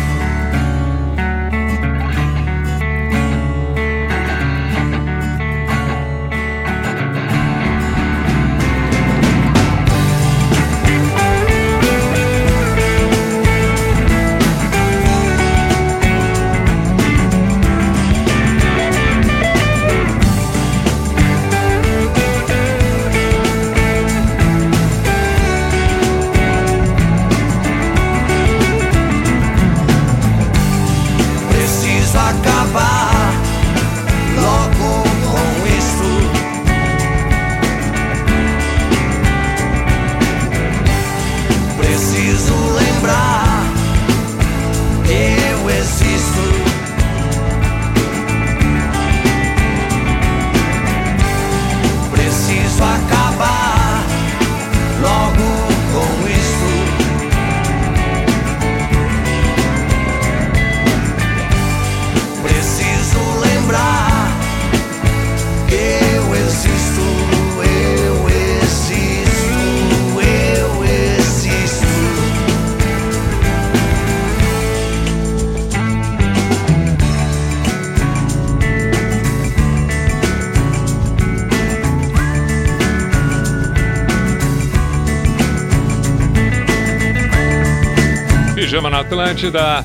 Pijama 88.88 88.90
na 88.90 89.00
Atlântida. 89.00 89.84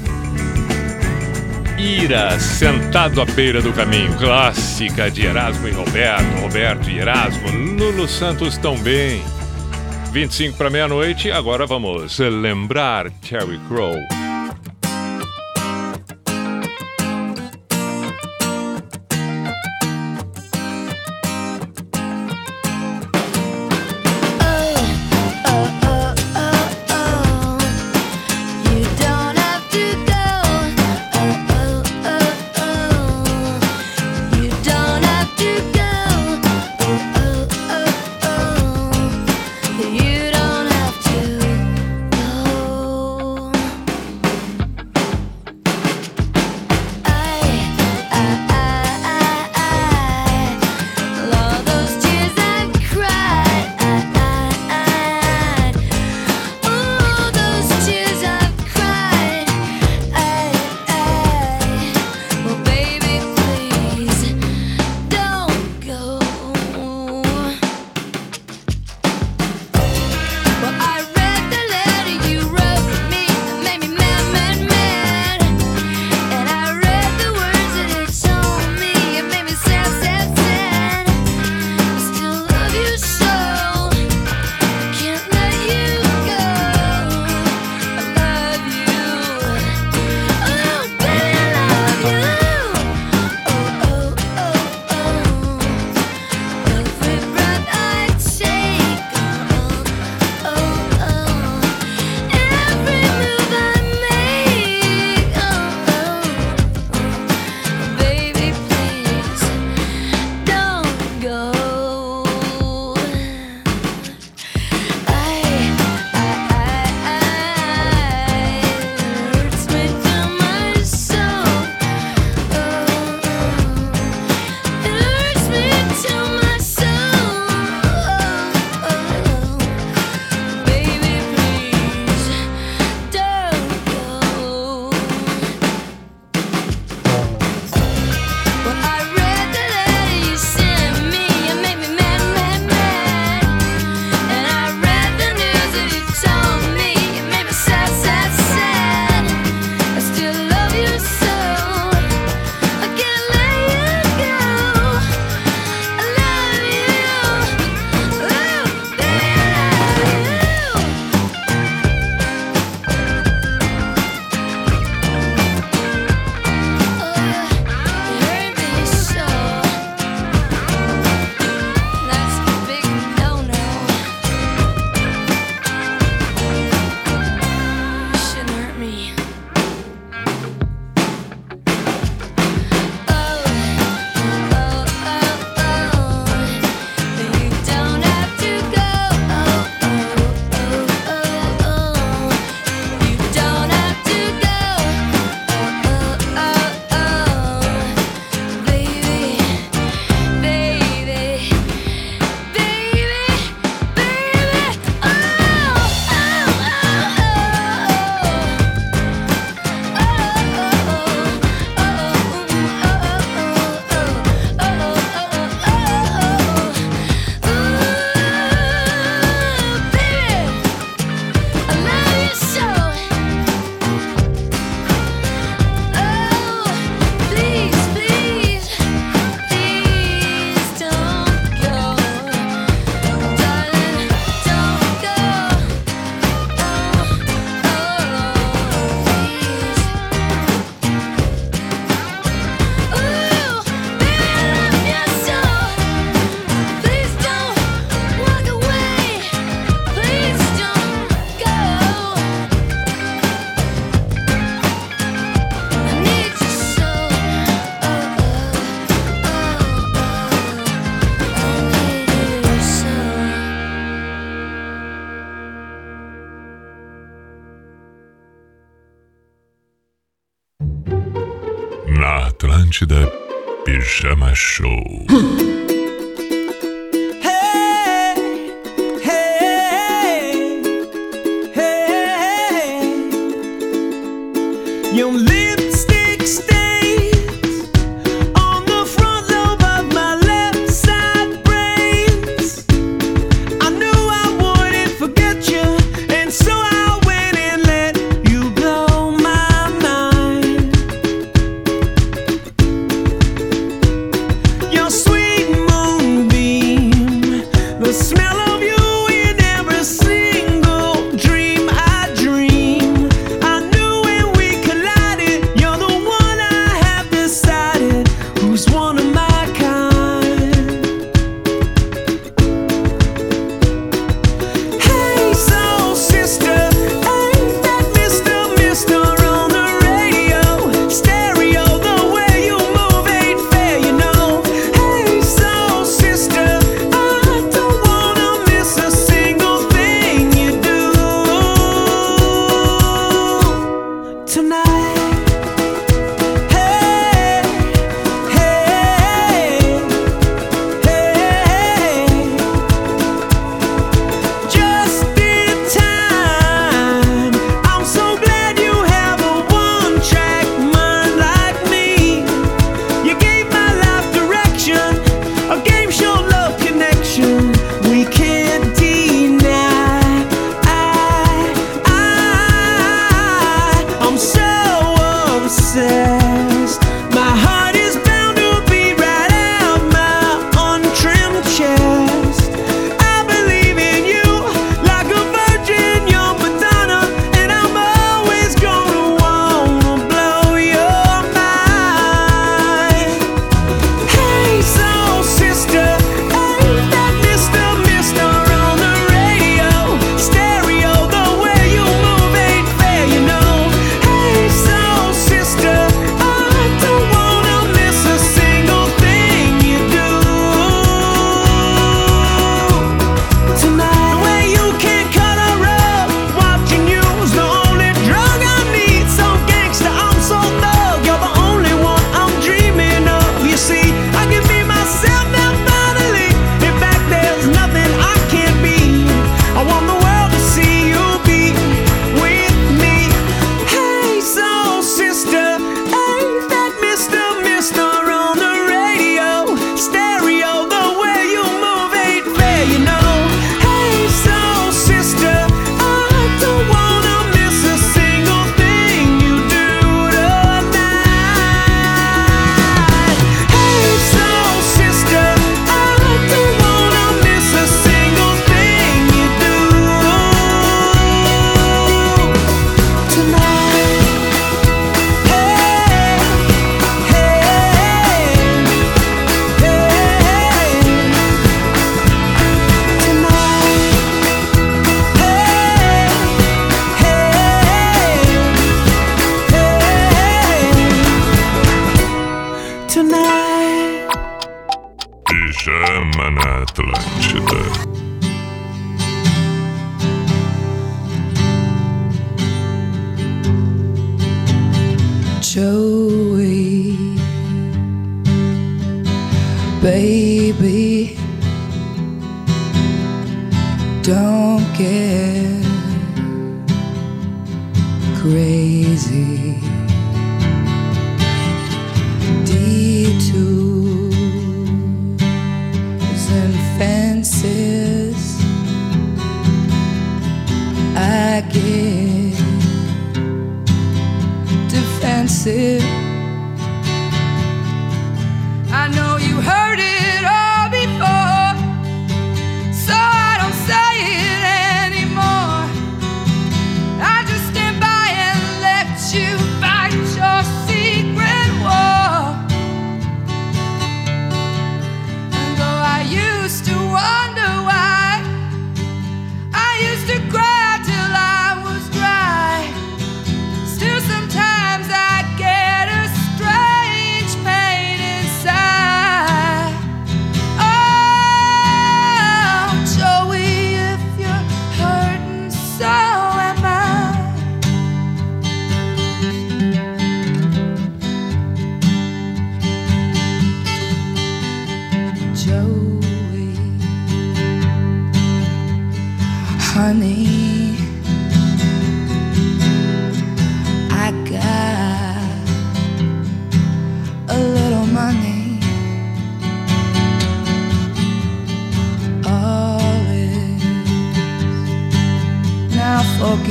Ira, 1.78 2.40
sentado 2.40 3.22
à 3.22 3.26
beira 3.26 3.62
do 3.62 3.74
caminho. 3.74 4.16
Clássica 4.18 5.12
de 5.12 5.26
Erasmo 5.26 5.68
e 5.68 5.72
Roberto. 5.72 6.42
Roberto 6.42 6.90
e 6.90 7.00
Erasmo. 7.00 7.50
Lulu 7.50 8.08
Santos 8.08 8.58
também. 8.58 9.22
25 10.12 10.58
para 10.58 10.70
meia-noite. 10.70 11.32
Agora 11.32 11.66
vamos 11.66 12.18
lembrar 12.20 13.12
Terry 13.12 13.60
Crow. 13.68 13.96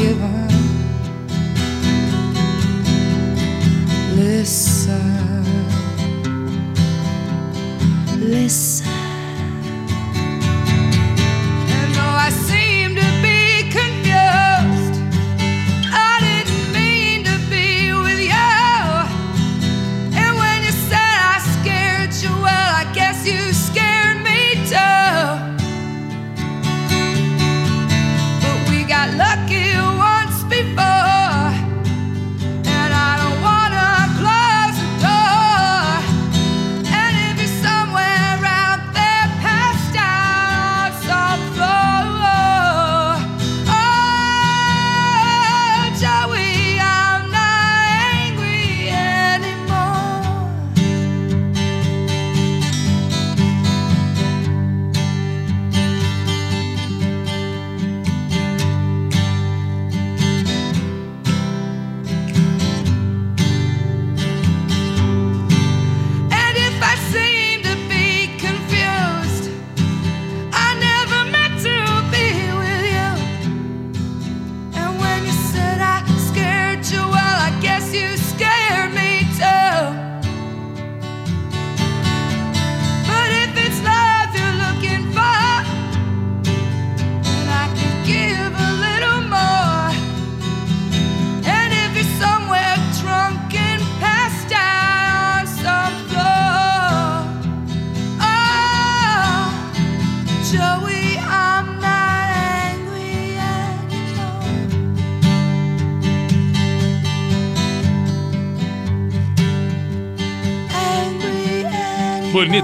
Forgiven. 0.02 0.41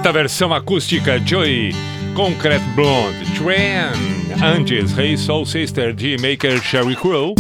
Bonita 0.09 0.12
versão 0.22 0.55
acústica 0.55 1.18
Joey, 1.22 1.74
Concrete 2.14 2.62
Blonde, 2.74 3.18
Tran, 3.36 3.93
antes 4.43 4.97
Hey 4.97 5.18
Soul 5.18 5.44
Sister 5.44 5.93
de 5.93 6.16
Maker 6.16 6.62
Sherry 6.62 6.97
Crow. 6.97 7.35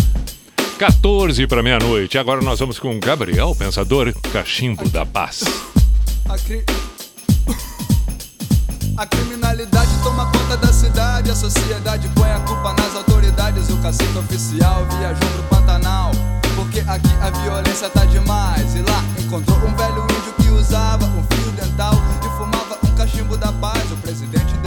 14 0.78 1.46
para 1.46 1.62
meia-noite. 1.62 2.18
Agora 2.18 2.42
nós 2.42 2.58
vamos 2.60 2.78
com 2.78 2.98
Gabriel 3.00 3.54
Pensador, 3.54 4.12
Cachimbo 4.32 4.86
da 4.90 5.06
Paz. 5.06 5.44
A, 6.28 6.36
cri- 6.36 6.62
A 8.98 9.06
criminalidade 9.06 9.90
toma 10.02 10.26
conta 10.30 10.58
da 10.58 10.70
cidade, 10.70 11.30
a 11.30 11.34
sociedade 11.34 12.06
põe 12.14 12.30
a 12.30 12.40
culpa 12.40 12.74
nas 12.74 12.94
autoridades. 12.94 13.70
O 13.70 13.78
cacique 13.78 14.18
oficial 14.18 14.86
viajou 14.98 15.28
pro 15.30 15.42
Pantanal, 15.56 16.10
porque 16.54 16.80
aqui 16.80 17.14
a 17.22 17.30
violência 17.30 17.88
tá 17.88 18.04
demais. 18.04 18.74
E 18.74 18.82
lá 18.82 19.02
encontrou 19.18 19.56
um 19.58 19.74
velho 19.74 20.02
índio 20.04 20.34
que 20.42 20.50
usava 20.50 21.06
um 21.06 21.22
fio 21.34 21.50
dental 21.52 21.94
cachimbo 22.98 23.36
da 23.36 23.52
paz. 23.52 23.92
O 23.92 23.96
presidente 23.98 24.57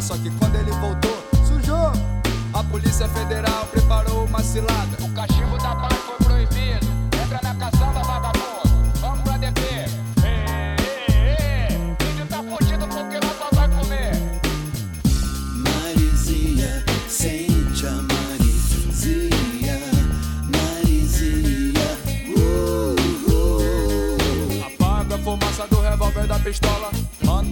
Só 0.00 0.14
que 0.18 0.30
quando 0.38 0.54
ele 0.56 0.70
voltou, 0.72 1.16
sujou. 1.46 1.92
A 2.52 2.62
Polícia 2.64 3.08
Federal 3.08 3.66
preparou 3.66 4.24
uma 4.26 4.42
cilada. 4.42 4.96
O 5.02 5.10
cachimbo 5.12 5.58
da 5.58 5.74
paz 5.74 5.94
foi 5.94 6.25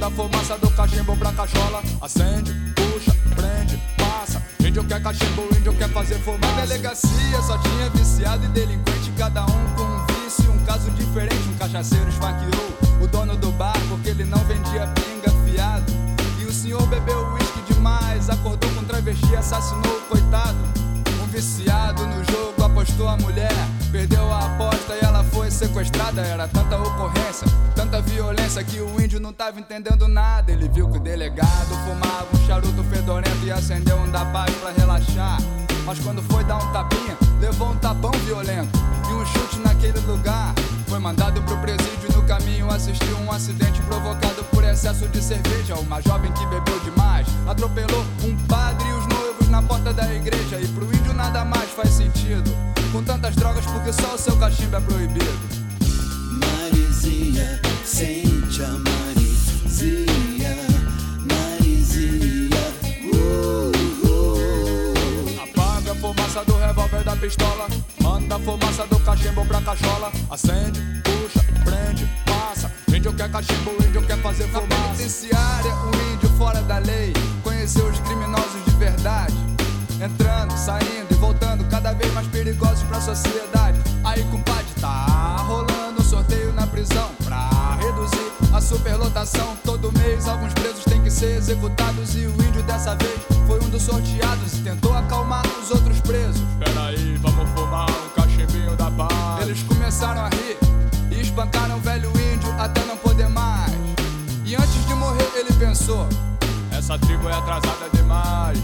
Manda 0.04 0.08
a 0.08 0.10
fumaça 0.10 0.58
do 0.58 0.70
cachimbo 0.72 1.16
pra 1.16 1.32
cachola. 1.32 1.82
Acende, 2.02 2.52
puxa, 2.74 3.16
prende, 3.34 3.80
passa. 3.96 4.42
Índio 4.60 4.84
quer 4.84 5.02
cachimbo, 5.02 5.48
índio 5.56 5.72
quer 5.74 5.88
fazer 5.88 6.16
fumaça. 6.16 6.54
Na 6.54 6.60
delegacia 6.60 7.40
só 7.40 7.56
tinha 7.56 7.88
viciado 7.88 8.44
e 8.44 8.48
delinquente, 8.48 9.10
cada 9.16 9.44
um 9.44 9.74
com 9.74 9.82
um 9.82 10.06
vício, 10.06 10.52
um 10.52 10.58
caso 10.66 10.90
diferente. 10.90 11.48
Um 11.48 11.56
cachaceiro 11.56 12.06
esfaqueou 12.10 12.78
o 13.00 13.06
dono 13.06 13.34
do 13.36 13.50
bar 13.52 13.80
porque 13.88 14.10
ele 14.10 14.24
não 14.24 14.38
vendia 14.40 14.86
pinga 14.88 15.30
fiado. 15.46 15.90
E 16.38 16.44
o 16.44 16.52
senhor 16.52 16.86
bebeu 16.86 17.26
uísque 17.32 17.72
demais, 17.72 18.28
acordou 18.28 18.68
com 18.74 18.84
travesti 18.84 19.34
assassinou 19.34 19.96
o 19.96 20.02
coitado. 20.02 20.83
Viciado 21.34 22.06
no 22.06 22.22
jogo 22.30 22.62
apostou 22.62 23.08
a 23.08 23.16
mulher, 23.16 23.50
perdeu 23.90 24.32
a 24.32 24.38
aposta 24.38 24.94
e 24.94 25.04
ela 25.04 25.24
foi 25.24 25.50
sequestrada. 25.50 26.20
Era 26.20 26.46
tanta 26.46 26.78
ocorrência, 26.78 27.48
tanta 27.74 28.00
violência 28.00 28.62
que 28.62 28.80
o 28.80 29.02
índio 29.02 29.18
não 29.18 29.32
tava 29.32 29.58
entendendo 29.58 30.06
nada. 30.06 30.52
Ele 30.52 30.68
viu 30.68 30.88
que 30.88 30.98
o 30.98 31.00
delegado 31.00 31.74
fumava 31.84 32.28
um 32.32 32.46
charuto 32.46 32.84
fedorento 32.84 33.44
e 33.44 33.50
acendeu 33.50 33.96
um 33.96 34.08
da 34.12 34.24
paz 34.26 34.54
pra 34.58 34.70
relaxar. 34.70 35.38
Mas 35.84 35.98
quando 35.98 36.22
foi 36.22 36.44
dar 36.44 36.58
um 36.58 36.72
tapinha, 36.72 37.18
levou 37.40 37.70
um 37.70 37.76
tapão 37.78 38.12
violento 38.24 38.78
e 39.10 39.12
um 39.12 39.26
chute 39.26 39.58
naquele 39.58 39.98
lugar. 40.06 40.54
Foi 40.86 41.00
mandado 41.00 41.42
pro 41.42 41.56
presídio 41.56 42.10
e 42.10 42.14
no 42.14 42.22
caminho 42.22 42.70
assistiu 42.70 43.16
um 43.18 43.32
acidente 43.32 43.82
provocado 43.82 44.44
por 44.52 44.62
excesso 44.62 45.08
de 45.08 45.20
cerveja. 45.20 45.74
Uma 45.80 46.00
jovem 46.00 46.30
que 46.30 46.46
bebeu 46.46 46.78
demais 46.78 47.26
atropelou 47.48 48.04
um 48.22 48.36
padre 48.46 48.86
e 48.86 48.92
os 48.92 49.06
noivos 49.08 49.23
na 49.54 49.62
porta 49.62 49.92
da 49.92 50.12
igreja. 50.12 50.60
E 50.60 50.66
pro 50.68 50.84
índio 50.84 51.14
nada 51.14 51.44
mais 51.44 51.70
faz 51.70 51.90
sentido. 51.90 52.50
Com 52.90 53.02
tantas 53.04 53.36
drogas, 53.36 53.64
porque 53.66 53.92
só 53.92 54.14
o 54.14 54.18
seu 54.18 54.36
cachimbo 54.36 54.76
é 54.76 54.80
proibido. 54.80 55.38
Marizinha, 56.40 57.60
sente 57.84 58.62
a 58.62 58.68
Marizinha, 58.68 60.56
Marizinha. 61.30 62.64
Uh, 63.12 63.70
uh. 64.06 65.42
Apaga 65.44 65.92
a 65.92 65.94
fumaça 65.94 66.44
do 66.44 66.56
revólver 66.56 67.04
da 67.04 67.16
pistola. 67.16 67.68
Manda 68.00 68.36
a 68.36 68.40
fumaça 68.40 68.86
do 68.88 68.98
cachimbo 69.00 69.46
pra 69.46 69.60
cachola. 69.60 70.10
Acende, 70.30 70.80
puxa, 71.04 71.44
prende, 71.64 72.10
passa. 72.26 72.72
Índio 72.88 73.12
quer 73.12 73.30
cachimbo, 73.30 73.70
índio 73.86 74.02
quer 74.04 74.18
fazer 74.18 74.48
fumaça. 74.48 74.66
Na 74.66 74.86
penitenciária, 74.88 75.74
um 75.76 76.14
índio 76.14 76.28
fora 76.30 76.60
da 76.62 76.78
lei. 76.78 77.12
Conheceu 77.42 77.86
os 77.86 78.00
criminosos 78.00 78.63
verdade. 78.74 79.34
Entrando, 80.00 80.56
saindo 80.56 81.06
e 81.10 81.14
voltando, 81.14 81.64
cada 81.70 81.92
vez 81.92 82.12
mais 82.12 82.26
perigosos 82.28 82.82
pra 82.84 83.00
sociedade. 83.00 83.78
Aí, 84.02 84.22
compadre, 84.24 84.66
tá 84.80 85.36
rolando 85.46 86.00
um 86.00 86.04
sorteio 86.04 86.52
na 86.52 86.66
prisão 86.66 87.10
pra 87.24 87.78
reduzir 87.80 88.32
a 88.52 88.60
superlotação. 88.60 89.56
Todo 89.64 89.92
mês, 89.92 90.26
alguns 90.28 90.52
presos 90.52 90.84
têm 90.84 91.02
que 91.02 91.10
ser 91.10 91.36
executados. 91.36 92.14
E 92.16 92.26
o 92.26 92.32
índio 92.42 92.62
dessa 92.64 92.94
vez 92.96 93.18
foi 93.46 93.60
um 93.60 93.68
dos 93.68 93.82
sorteados 93.82 94.54
e 94.54 94.62
tentou 94.62 94.92
acalmar 94.96 95.46
os 95.62 95.70
outros 95.70 96.00
presos. 96.00 96.42
Peraí, 96.58 97.16
vamos 97.18 97.48
fumar 97.50 97.88
um 97.90 98.08
cachimbinho 98.20 98.76
da 98.76 98.90
paz. 98.90 99.42
Eles 99.42 99.62
começaram 99.62 100.22
a 100.22 100.28
rir 100.28 100.58
e 101.10 101.20
espancaram 101.20 101.76
o 101.76 101.80
velho 101.80 102.10
índio 102.10 102.52
até 102.58 102.84
não 102.84 102.96
poder 102.96 103.28
mais. 103.28 103.72
E 104.44 104.54
antes 104.54 104.86
de 104.86 104.94
morrer, 104.94 105.30
ele 105.36 105.52
pensou: 105.54 106.08
Essa 106.76 106.98
tribo 106.98 107.28
é 107.28 107.32
atrasada 107.32 107.88
demais. 107.92 108.58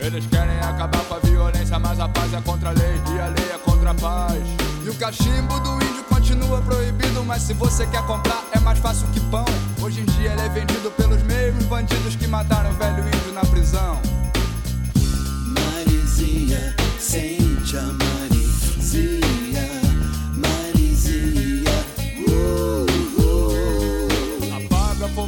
Eles 0.00 0.24
querem 0.26 0.58
acabar 0.60 1.04
com 1.04 1.14
a 1.14 1.18
violência, 1.18 1.78
mas 1.78 2.00
a 2.00 2.08
paz 2.08 2.32
é 2.32 2.40
contra 2.40 2.70
a 2.70 2.72
lei 2.72 3.00
e 3.14 3.20
a 3.20 3.26
lei 3.26 3.50
é 3.54 3.58
contra 3.58 3.90
a 3.90 3.94
paz. 3.94 4.42
E 4.84 4.88
o 4.88 4.94
cachimbo 4.94 5.60
do 5.60 5.74
índio 5.74 6.02
continua 6.04 6.60
proibido, 6.62 7.22
mas 7.22 7.42
se 7.42 7.52
você 7.52 7.86
quer 7.86 8.02
comprar 8.06 8.42
é 8.52 8.60
mais 8.60 8.78
fácil 8.78 9.06
que 9.08 9.20
pão. 9.30 9.44
Hoje 9.80 10.00
em 10.00 10.04
dia 10.06 10.32
ele 10.32 10.40
é 10.40 10.48
vendido 10.48 10.90
pelos 10.92 11.22
mesmos 11.22 11.64
bandidos 11.66 12.16
que 12.16 12.26
mataram 12.26 12.70
o 12.70 12.74
velho 12.74 13.06
índio 13.06 13.32
na 13.34 13.42
prisão. 13.42 14.00
Marizinha, 15.46 16.74
sente 16.98 17.76
a 17.76 17.82
Marizinha, 17.82 19.20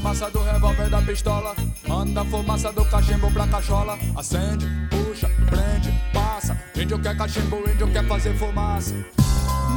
fumaça 0.02 0.28
do 0.30 0.42
revólver 0.42 0.90
da 0.90 1.00
pistola. 1.00 1.54
Manda 1.86 2.22
a 2.22 2.24
fumaça 2.24 2.72
do 2.72 2.84
cachimbo 2.86 3.30
pra 3.30 3.46
cachola. 3.46 3.96
Acende, 4.16 4.66
puxa, 4.90 5.30
prende, 5.48 5.94
passa. 6.12 6.60
Índio 6.74 6.98
quer 6.98 7.16
cachimbo, 7.16 7.58
índio 7.70 7.88
quer 7.92 8.04
fazer 8.08 8.36
fumaça. 8.36 8.94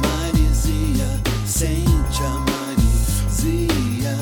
Marizinha, 0.02 1.06
sente 1.46 2.22
a 2.24 2.44
Marizinha, 2.50 4.16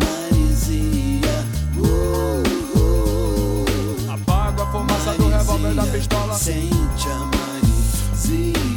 Marizinha. 0.00 1.44
Uh, 1.76 2.42
uh. 2.78 4.12
Apaga 4.14 4.62
a 4.62 4.66
fumaça 4.72 5.12
do 5.18 5.28
revólver 5.28 5.74
da 5.74 5.86
pistola. 5.86 6.34
Sente 6.34 7.08
a 7.10 7.18
Marizinha, 7.36 8.75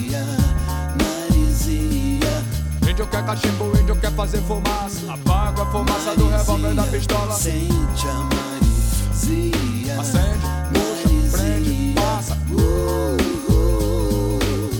Índio 3.00 3.12
quer 3.12 3.26
cachimbo, 3.26 3.72
índio 3.80 3.96
quer 3.96 4.12
fazer 4.12 4.42
fumaça. 4.42 5.14
Apaga 5.14 5.64
a 5.64 5.66
fumaça 5.68 6.14
do 6.18 6.28
revólver 6.28 6.74
da 6.74 6.84
pistola. 6.84 7.34
Sente 7.34 8.08
a 8.10 8.28
Marizinha. 8.28 10.02
Acende, 10.02 10.46
puxa, 10.74 11.38
prende, 11.38 11.94
passa. 11.96 12.38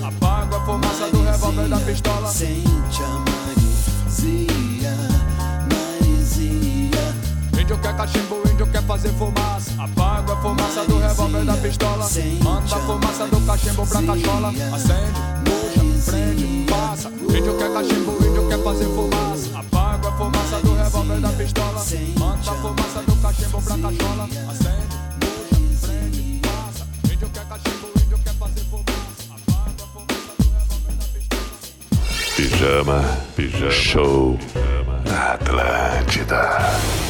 Apaga 0.06 0.58
a 0.58 0.66
fumaça 0.66 1.08
do 1.10 1.24
revólver 1.24 1.70
da 1.70 1.78
pistola. 1.78 2.28
Sente 2.28 3.04
a 3.04 3.24
Marizinha, 3.24 4.98
Marizinha. 5.72 7.16
Índio 7.58 7.78
quer 7.78 7.96
cachimbo, 7.96 8.42
índio 8.52 8.68
quer 8.68 8.84
fazer 8.84 9.14
fumaça. 9.14 9.72
Apaga 9.82 10.34
a 10.34 10.42
fumaça 10.42 10.84
do 10.84 11.00
revólver 11.00 11.46
da 11.46 11.56
pistola. 11.56 12.06
Manda 12.44 12.76
a 12.76 12.80
fumaça 12.80 13.28
do 13.28 13.40
cachimbo 13.46 13.88
pra 13.88 14.04
cachola. 14.04 14.50
Acende, 14.50 15.22
puxa, 15.46 15.59
prende, 16.00 16.66
passa. 16.70 17.10
Índio 17.10 17.58
quer 17.58 17.74
cachimbo, 17.74 18.12
índio 18.26 18.48
quer 18.48 18.60
fazer 18.64 18.86
fumaça. 18.86 19.60
Apaga 19.60 20.10
a 20.10 20.12
fumaça 20.18 20.60
do 20.62 20.76
revólver 20.76 21.20
da 21.20 21.30
pistola. 21.30 21.86
Manda 22.18 22.52
a 22.52 22.56
fumaça 22.56 23.02
do 23.02 23.16
cachimbo 23.18 23.62
pra 23.62 23.78
cachola. 23.78 24.24
Acende, 24.50 24.98
puxa, 25.20 25.88
prende, 25.88 26.42
passa. 26.42 26.88
Índio 27.14 27.30
quer 27.30 27.46
cachimbo, 27.46 27.88
índio 28.04 28.20
quer 28.20 28.34
fazer 28.34 28.64
fumaça. 28.70 29.24
Apaga 29.30 29.84
a 29.84 29.88
fumaça 29.88 30.34
do 30.38 30.44
revólver 30.58 30.96
da 31.00 31.06
pistola. 31.14 31.42
Pijama, 32.36 33.18
pijama, 33.36 33.72
show 33.72 34.40
na 35.06 35.34
Atlântida. 35.34 37.09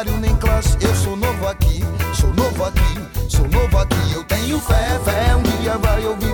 Trabalho 0.00 0.16
nem 0.18 0.34
classe, 0.36 0.76
eu 0.80 0.94
sou 0.94 1.16
novo 1.16 1.46
aqui. 1.46 1.80
Sou 2.14 2.32
novo 2.34 2.64
aqui, 2.64 3.28
sou 3.28 3.46
novo 3.48 3.78
aqui. 3.78 4.12
Eu 4.12 4.24
tenho 4.24 4.58
fé, 4.60 4.98
fé. 5.04 5.36
Um 5.36 5.42
dia 5.60 5.76
vai 5.78 6.04
ouvir 6.06 6.29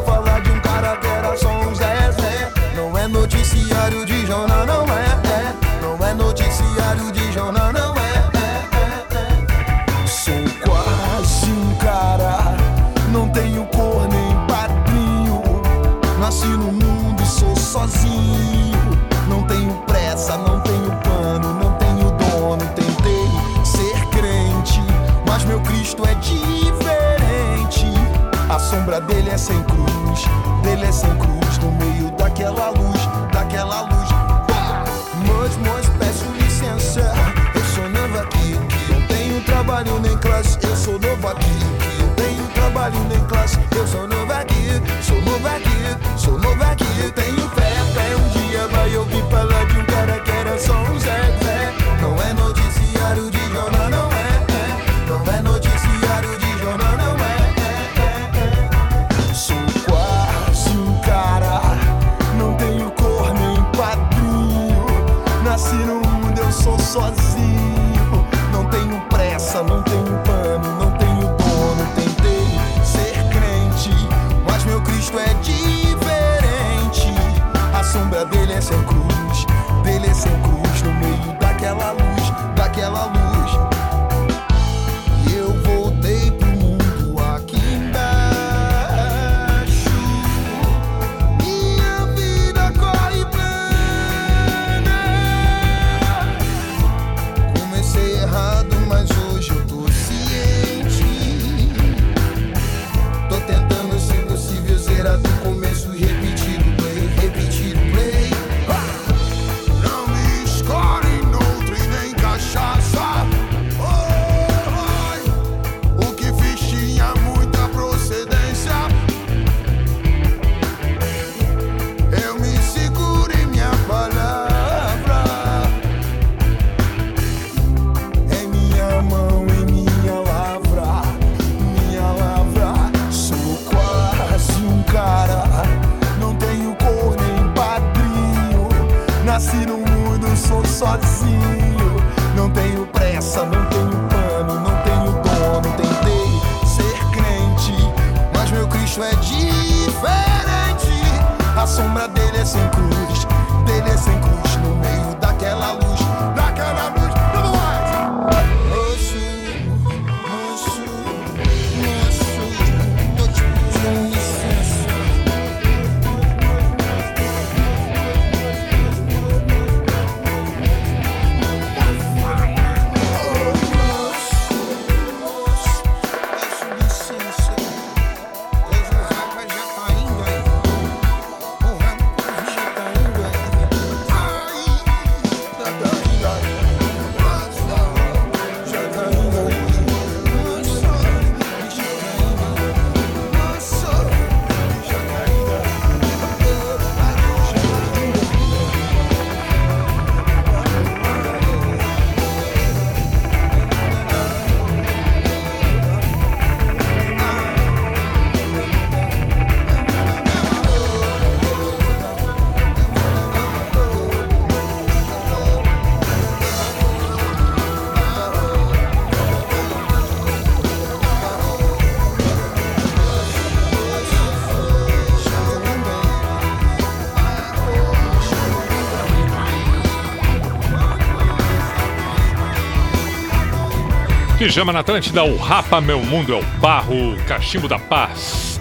Pijama 234.57 234.73
na 234.73 234.81
Atlântida, 234.81 235.23
o 235.23 235.37
Rapa 235.37 235.83
Meu 235.83 236.01
Mundo 236.01 236.33
é 236.33 236.37
o 236.39 236.43
Barro, 236.59 237.15
Cachimbo 237.29 237.69
da 237.69 237.79
Paz. 237.79 238.59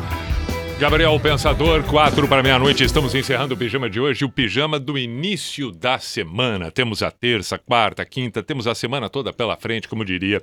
Gabriel 0.78 1.18
Pensador, 1.22 1.84
quatro 1.84 2.28
para 2.28 2.44
meia-noite, 2.44 2.84
estamos 2.84 3.16
encerrando 3.16 3.54
o 3.54 3.58
pijama 3.58 3.90
de 3.90 3.98
hoje, 3.98 4.26
o 4.26 4.30
pijama 4.30 4.78
do 4.78 4.98
início 4.98 5.72
da 5.72 5.98
semana. 5.98 6.70
Temos 6.70 7.02
a 7.02 7.10
terça, 7.10 7.58
quarta, 7.58 8.04
quinta, 8.04 8.44
temos 8.44 8.68
a 8.68 8.76
semana 8.76 9.10
toda 9.10 9.32
pela 9.32 9.56
frente, 9.56 9.88
como 9.88 10.04
diria 10.04 10.42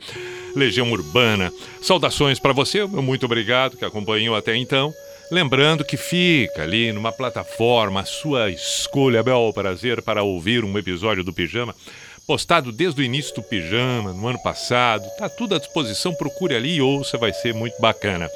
Legião 0.56 0.90
Urbana. 0.90 1.52
Saudações 1.82 2.38
para 2.38 2.54
você, 2.54 2.86
muito 2.86 3.26
obrigado 3.26 3.76
que 3.76 3.84
acompanhou 3.84 4.34
até 4.34 4.56
então. 4.56 4.90
Lembrando 5.30 5.84
que 5.84 5.98
fica 5.98 6.62
ali 6.62 6.92
numa 6.92 7.12
plataforma, 7.12 8.00
a 8.00 8.06
sua 8.06 8.48
escolha, 8.48 9.22
bel 9.22 9.52
prazer 9.52 10.00
para 10.00 10.22
ouvir 10.22 10.64
um 10.64 10.78
episódio 10.78 11.22
do 11.22 11.32
Pijama 11.32 11.74
postado 12.26 12.72
desde 12.72 13.00
o 13.00 13.04
início 13.04 13.34
do 13.34 13.42
Pijama, 13.42 14.12
no 14.12 14.28
ano 14.28 14.42
passado. 14.42 15.04
Tá 15.18 15.28
tudo 15.28 15.54
à 15.54 15.58
disposição, 15.58 16.14
procure 16.14 16.54
ali 16.54 16.76
e 16.76 16.82
ouça, 16.82 17.18
vai 17.18 17.32
ser 17.32 17.54
muito 17.54 17.80
bacana. 17.80 18.28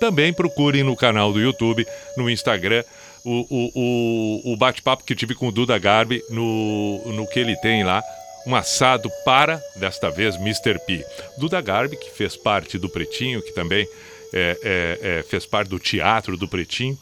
Também 0.00 0.32
procure 0.32 0.82
no 0.82 0.96
canal 0.96 1.32
do 1.32 1.40
YouTube, 1.40 1.86
no 2.16 2.28
Instagram, 2.28 2.84
o, 3.24 3.46
o, 3.48 3.70
o, 3.74 4.52
o 4.52 4.56
bate-papo 4.56 5.04
que 5.04 5.14
tive 5.14 5.34
com 5.34 5.48
o 5.48 5.52
Duda 5.52 5.78
Garbi 5.78 6.22
no, 6.28 7.00
no 7.12 7.26
que 7.26 7.38
ele 7.38 7.56
tem 7.56 7.84
lá, 7.84 8.02
um 8.46 8.54
assado 8.54 9.08
para, 9.24 9.62
desta 9.76 10.10
vez, 10.10 10.34
Mr. 10.36 10.78
P. 10.80 11.04
Duda 11.38 11.60
Garbi, 11.60 11.96
que 11.96 12.10
fez 12.10 12.36
parte 12.36 12.78
do 12.78 12.88
Pretinho, 12.88 13.40
que 13.40 13.52
também 13.52 13.86
é, 14.32 14.58
é, 14.62 14.98
é, 15.02 15.22
fez 15.22 15.46
parte 15.46 15.68
do 15.68 15.78
teatro 15.78 16.36
do 16.36 16.48
Pretinho, 16.48 16.98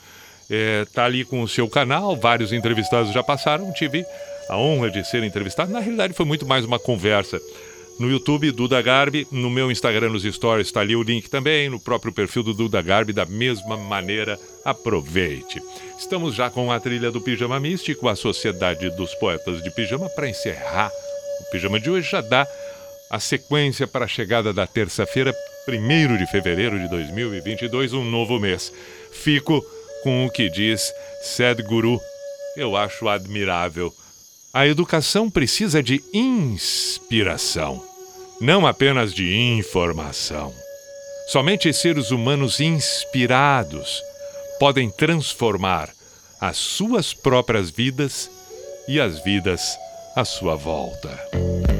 é, 0.50 0.84
tá 0.92 1.04
ali 1.04 1.24
com 1.24 1.40
o 1.42 1.48
seu 1.48 1.68
canal, 1.68 2.16
vários 2.16 2.52
entrevistados 2.52 3.12
já 3.12 3.22
passaram, 3.22 3.72
tive 3.72 4.04
a 4.50 4.58
honra 4.58 4.90
de 4.90 5.04
ser 5.04 5.22
entrevistado. 5.22 5.72
Na 5.72 5.78
realidade, 5.78 6.12
foi 6.12 6.26
muito 6.26 6.44
mais 6.44 6.64
uma 6.64 6.78
conversa. 6.78 7.40
No 8.00 8.10
YouTube, 8.10 8.50
Duda 8.50 8.82
Garbi, 8.82 9.28
no 9.30 9.48
meu 9.48 9.70
Instagram, 9.70 10.08
nos 10.10 10.24
stories, 10.24 10.66
está 10.66 10.80
ali 10.80 10.96
o 10.96 11.02
link 11.02 11.30
também, 11.30 11.68
no 11.68 11.78
próprio 11.78 12.12
perfil 12.12 12.42
do 12.42 12.52
Duda 12.52 12.82
Garbi, 12.82 13.12
da 13.12 13.26
mesma 13.26 13.76
maneira, 13.76 14.40
aproveite. 14.64 15.62
Estamos 15.96 16.34
já 16.34 16.50
com 16.50 16.72
a 16.72 16.80
trilha 16.80 17.12
do 17.12 17.20
Pijama 17.20 17.60
Místico, 17.60 18.08
a 18.08 18.16
Sociedade 18.16 18.90
dos 18.96 19.14
Poetas 19.14 19.62
de 19.62 19.70
Pijama, 19.70 20.08
para 20.08 20.28
encerrar 20.28 20.90
o 21.40 21.50
Pijama 21.52 21.78
de 21.78 21.90
hoje, 21.90 22.10
já 22.10 22.20
dá 22.20 22.46
a 23.10 23.20
sequência 23.20 23.86
para 23.86 24.06
a 24.06 24.08
chegada 24.08 24.52
da 24.52 24.66
terça-feira, 24.66 25.32
1 25.68 26.16
de 26.16 26.26
fevereiro 26.26 26.78
de 26.78 26.88
2022, 26.88 27.92
um 27.92 28.04
novo 28.04 28.40
mês. 28.40 28.72
Fico 29.12 29.64
com 30.02 30.26
o 30.26 30.30
que 30.30 30.48
diz 30.48 30.92
Sadhguru, 31.22 32.00
eu 32.56 32.76
acho 32.76 33.08
admirável. 33.08 33.92
A 34.52 34.66
educação 34.66 35.30
precisa 35.30 35.80
de 35.80 36.02
inspiração, 36.12 37.84
não 38.40 38.66
apenas 38.66 39.14
de 39.14 39.36
informação. 39.36 40.52
Somente 41.28 41.72
seres 41.72 42.10
humanos 42.10 42.58
inspirados 42.58 44.02
podem 44.58 44.90
transformar 44.90 45.88
as 46.40 46.56
suas 46.56 47.14
próprias 47.14 47.70
vidas 47.70 48.28
e 48.88 48.98
as 48.98 49.22
vidas 49.22 49.78
à 50.16 50.24
sua 50.24 50.56
volta. 50.56 51.79